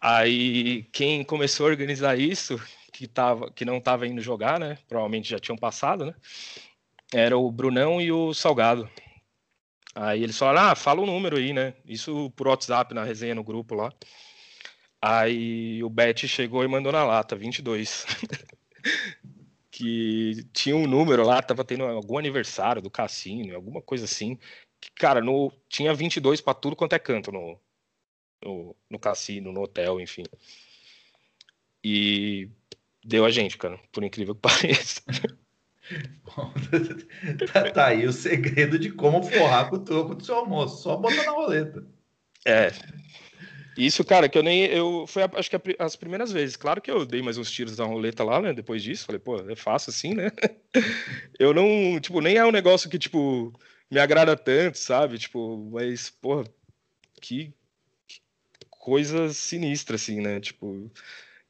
Aí 0.00 0.84
quem 0.92 1.24
começou 1.24 1.66
a 1.66 1.70
organizar 1.70 2.18
isso, 2.18 2.60
que, 2.98 3.06
tava, 3.06 3.48
que 3.52 3.64
não 3.64 3.78
estava 3.78 4.08
indo 4.08 4.20
jogar, 4.20 4.58
né? 4.58 4.76
Provavelmente 4.88 5.30
já 5.30 5.38
tinham 5.38 5.56
passado, 5.56 6.04
né? 6.04 6.14
Era 7.14 7.38
o 7.38 7.50
Brunão 7.50 8.00
e 8.00 8.10
o 8.10 8.34
Salgado. 8.34 8.90
Aí 9.94 10.20
eles 10.20 10.36
falaram, 10.36 10.70
ah, 10.70 10.74
fala 10.74 11.00
o 11.00 11.06
número 11.06 11.36
aí, 11.36 11.52
né? 11.52 11.74
Isso 11.86 12.28
por 12.32 12.48
WhatsApp, 12.48 12.92
na 12.92 13.04
resenha 13.04 13.36
no 13.36 13.44
grupo 13.44 13.76
lá. 13.76 13.92
Aí 15.00 15.80
o 15.84 15.88
Bet 15.88 16.26
chegou 16.26 16.64
e 16.64 16.68
mandou 16.68 16.90
na 16.90 17.04
lata, 17.04 17.36
22. 17.36 18.04
que 19.70 20.44
tinha 20.52 20.74
um 20.74 20.88
número 20.88 21.24
lá, 21.24 21.40
tava 21.40 21.64
tendo 21.64 21.84
algum 21.84 22.18
aniversário 22.18 22.82
do 22.82 22.90
cassino, 22.90 23.54
alguma 23.54 23.80
coisa 23.80 24.06
assim. 24.06 24.36
Que, 24.80 24.90
cara, 24.90 25.20
no, 25.20 25.52
tinha 25.68 25.94
22 25.94 26.40
para 26.40 26.54
tudo 26.54 26.74
quanto 26.74 26.94
é 26.94 26.98
canto 26.98 27.30
no, 27.30 27.60
no, 28.44 28.76
no 28.90 28.98
cassino, 28.98 29.52
no 29.52 29.62
hotel, 29.62 30.00
enfim. 30.00 30.24
E 31.84 32.50
deu 33.04 33.24
a 33.24 33.30
gente, 33.30 33.56
cara, 33.56 33.78
por 33.92 34.04
incrível 34.04 34.34
que 34.34 34.40
pareça. 34.42 35.02
tá, 37.52 37.70
tá, 37.70 37.86
aí 37.86 38.06
o 38.06 38.12
segredo 38.12 38.78
de 38.78 38.90
como 38.90 39.22
forrar 39.22 39.70
com 39.70 39.76
o 39.76 39.84
troco 39.84 40.14
do 40.14 40.24
seu 40.24 40.36
almoço. 40.36 40.82
Só 40.82 40.96
botar 40.96 41.24
na 41.24 41.32
roleta. 41.32 41.84
É. 42.44 42.72
Isso, 43.76 44.04
cara, 44.04 44.28
que 44.28 44.36
eu 44.36 44.42
nem. 44.42 44.66
Eu, 44.66 45.06
foi 45.06 45.22
acho 45.22 45.48
que 45.48 45.76
as 45.78 45.94
primeiras 45.94 46.32
vezes. 46.32 46.56
Claro 46.56 46.82
que 46.82 46.90
eu 46.90 47.06
dei 47.06 47.22
mais 47.22 47.38
uns 47.38 47.50
tiros 47.50 47.78
na 47.78 47.84
roleta 47.84 48.24
lá, 48.24 48.40
né? 48.40 48.52
Depois 48.52 48.82
disso. 48.82 49.06
Falei, 49.06 49.20
pô, 49.20 49.36
é 49.48 49.54
fácil 49.54 49.90
assim, 49.90 50.14
né? 50.14 50.32
eu 51.38 51.54
não. 51.54 52.00
Tipo, 52.00 52.20
nem 52.20 52.36
é 52.36 52.44
um 52.44 52.50
negócio 52.50 52.90
que, 52.90 52.98
tipo, 52.98 53.52
me 53.88 54.00
agrada 54.00 54.36
tanto, 54.36 54.78
sabe? 54.78 55.16
Tipo, 55.16 55.70
mas, 55.72 56.10
porra, 56.10 56.44
que, 57.20 57.54
que 58.08 58.20
coisa 58.68 59.32
sinistra, 59.32 59.94
assim, 59.94 60.20
né? 60.20 60.40
Tipo. 60.40 60.90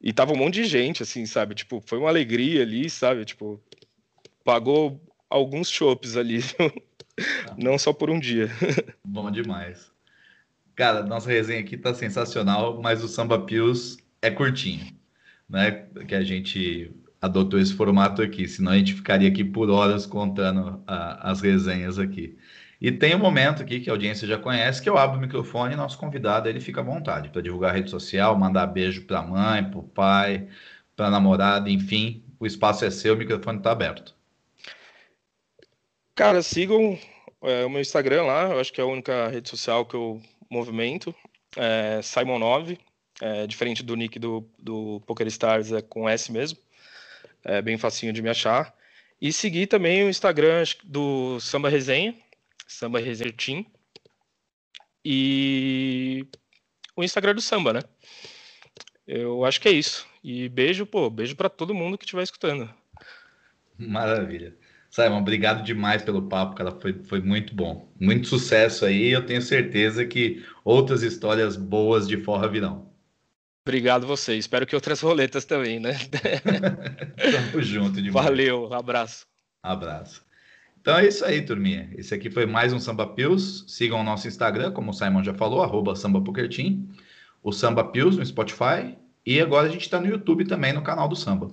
E 0.00 0.12
tava 0.12 0.32
um 0.32 0.36
monte 0.36 0.54
de 0.54 0.64
gente, 0.64 1.02
assim, 1.02 1.26
sabe? 1.26 1.54
Tipo, 1.54 1.82
foi 1.84 1.98
uma 1.98 2.08
alegria 2.08 2.62
ali, 2.62 2.88
sabe? 2.88 3.24
Tipo, 3.24 3.60
pagou 4.44 5.00
alguns 5.28 5.68
chopes 5.68 6.16
ali, 6.16 6.38
não 7.58 7.78
só 7.78 7.92
por 7.92 8.08
um 8.08 8.18
dia. 8.18 8.48
Bom 9.04 9.30
demais. 9.30 9.90
Cara, 10.74 11.02
nossa 11.02 11.28
resenha 11.28 11.60
aqui 11.60 11.76
tá 11.76 11.92
sensacional, 11.92 12.80
mas 12.80 13.02
o 13.02 13.08
Samba 13.08 13.40
Pios 13.40 13.98
é 14.22 14.30
curtinho, 14.30 14.86
né? 15.48 15.88
Que 16.06 16.14
a 16.14 16.22
gente 16.22 16.92
adotou 17.20 17.58
esse 17.58 17.74
formato 17.74 18.22
aqui, 18.22 18.46
senão 18.46 18.72
a 18.72 18.78
gente 18.78 18.94
ficaria 18.94 19.28
aqui 19.28 19.44
por 19.44 19.68
horas 19.70 20.06
contando 20.06 20.80
a, 20.86 21.30
as 21.32 21.40
resenhas 21.40 21.98
aqui. 21.98 22.38
E 22.80 22.92
tem 22.92 23.14
um 23.14 23.18
momento 23.18 23.62
aqui 23.62 23.80
que 23.80 23.90
a 23.90 23.92
audiência 23.92 24.26
já 24.26 24.38
conhece, 24.38 24.80
que 24.80 24.88
eu 24.88 24.96
abro 24.96 25.18
o 25.18 25.20
microfone 25.20 25.74
e 25.74 25.76
nosso 25.76 25.98
convidado 25.98 26.48
ele 26.48 26.60
fica 26.60 26.80
à 26.80 26.84
vontade 26.84 27.28
para 27.28 27.42
divulgar 27.42 27.70
a 27.70 27.74
rede 27.74 27.90
social, 27.90 28.38
mandar 28.38 28.66
beijo 28.66 29.04
para 29.04 29.18
a 29.18 29.22
mãe, 29.22 29.64
para 29.68 29.78
o 29.78 29.82
pai, 29.82 30.48
para 30.94 31.06
a 31.06 31.10
namorada, 31.10 31.68
enfim, 31.68 32.22
o 32.38 32.46
espaço 32.46 32.84
é 32.84 32.90
seu, 32.90 33.14
o 33.14 33.16
microfone 33.16 33.58
está 33.58 33.72
aberto. 33.72 34.14
Cara, 36.14 36.40
sigam 36.42 36.98
é, 37.42 37.64
o 37.64 37.70
meu 37.70 37.80
Instagram 37.80 38.22
lá, 38.24 38.50
eu 38.50 38.60
acho 38.60 38.72
que 38.72 38.80
é 38.80 38.84
a 38.84 38.86
única 38.86 39.28
rede 39.28 39.48
social 39.48 39.84
que 39.84 39.94
eu 39.94 40.22
movimento, 40.48 41.14
é 41.56 41.98
Simon9, 42.00 42.78
é, 43.20 43.46
diferente 43.46 43.82
do 43.82 43.96
nick 43.96 44.18
do, 44.18 44.48
do 44.58 45.02
PokerStars, 45.06 45.72
é 45.72 45.82
com 45.82 46.08
S 46.08 46.30
mesmo, 46.30 46.58
é 47.44 47.60
bem 47.60 47.76
facinho 47.76 48.12
de 48.12 48.22
me 48.22 48.28
achar. 48.28 48.74
E 49.20 49.32
seguir 49.32 49.66
também 49.66 50.04
o 50.04 50.08
Instagram 50.08 50.62
do 50.84 51.40
Samba 51.40 51.68
Resenha, 51.68 52.14
Samba 52.68 53.00
Resenha 53.00 53.32
Team, 53.32 53.66
e 55.04 56.26
o 56.94 57.02
Instagram 57.02 57.34
do 57.34 57.40
Samba, 57.40 57.72
né? 57.72 57.80
Eu 59.06 59.44
acho 59.44 59.60
que 59.60 59.68
é 59.68 59.72
isso. 59.72 60.06
E 60.22 60.48
beijo, 60.50 60.84
pô, 60.84 61.08
beijo 61.08 61.34
para 61.34 61.48
todo 61.48 61.74
mundo 61.74 61.96
que 61.96 62.04
estiver 62.04 62.22
escutando. 62.22 62.68
Maravilha. 63.78 64.54
Simon, 64.90 65.18
obrigado 65.18 65.64
demais 65.64 66.02
pelo 66.02 66.28
papo, 66.28 66.56
cara. 66.56 66.72
Foi, 66.72 66.92
foi 67.04 67.20
muito 67.20 67.54
bom. 67.54 67.90
Muito 67.98 68.28
sucesso 68.28 68.84
aí. 68.84 69.08
Eu 69.08 69.24
tenho 69.24 69.40
certeza 69.40 70.04
que 70.04 70.44
outras 70.64 71.02
histórias 71.02 71.56
boas 71.56 72.06
de 72.06 72.18
forra 72.18 72.48
virão. 72.48 72.92
Obrigado 73.66 74.06
você. 74.06 74.34
Espero 74.34 74.66
que 74.66 74.74
outras 74.74 75.00
roletas 75.00 75.44
também, 75.44 75.78
né? 75.78 75.92
Tamo 77.52 77.62
junto 77.62 78.02
demais. 78.02 78.26
Valeu, 78.26 78.72
abraço. 78.72 79.26
Abraço. 79.62 80.27
Então 80.80 80.96
é 80.98 81.06
isso 81.06 81.24
aí, 81.24 81.42
turminha. 81.42 81.90
Esse 81.96 82.14
aqui 82.14 82.30
foi 82.30 82.46
mais 82.46 82.72
um 82.72 82.78
Samba 82.78 83.06
Pills. 83.06 83.64
Sigam 83.66 84.00
o 84.00 84.04
nosso 84.04 84.28
Instagram, 84.28 84.72
como 84.72 84.90
o 84.90 84.94
Simon 84.94 85.22
já 85.22 85.34
falou, 85.34 85.62
arroba 85.62 85.92
o 87.42 87.52
Samba 87.52 87.84
Pills 87.84 88.18
no 88.18 88.24
Spotify. 88.24 88.96
E 89.26 89.40
agora 89.40 89.66
a 89.66 89.70
gente 89.70 89.82
está 89.82 90.00
no 90.00 90.06
YouTube 90.06 90.44
também, 90.46 90.72
no 90.72 90.82
canal 90.82 91.08
do 91.08 91.16
Samba. 91.16 91.50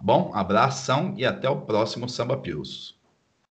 Bom, 0.00 0.32
abração 0.34 1.14
e 1.16 1.24
até 1.24 1.48
o 1.48 1.60
próximo 1.60 2.08
Samba 2.08 2.36
Pills. 2.36 2.94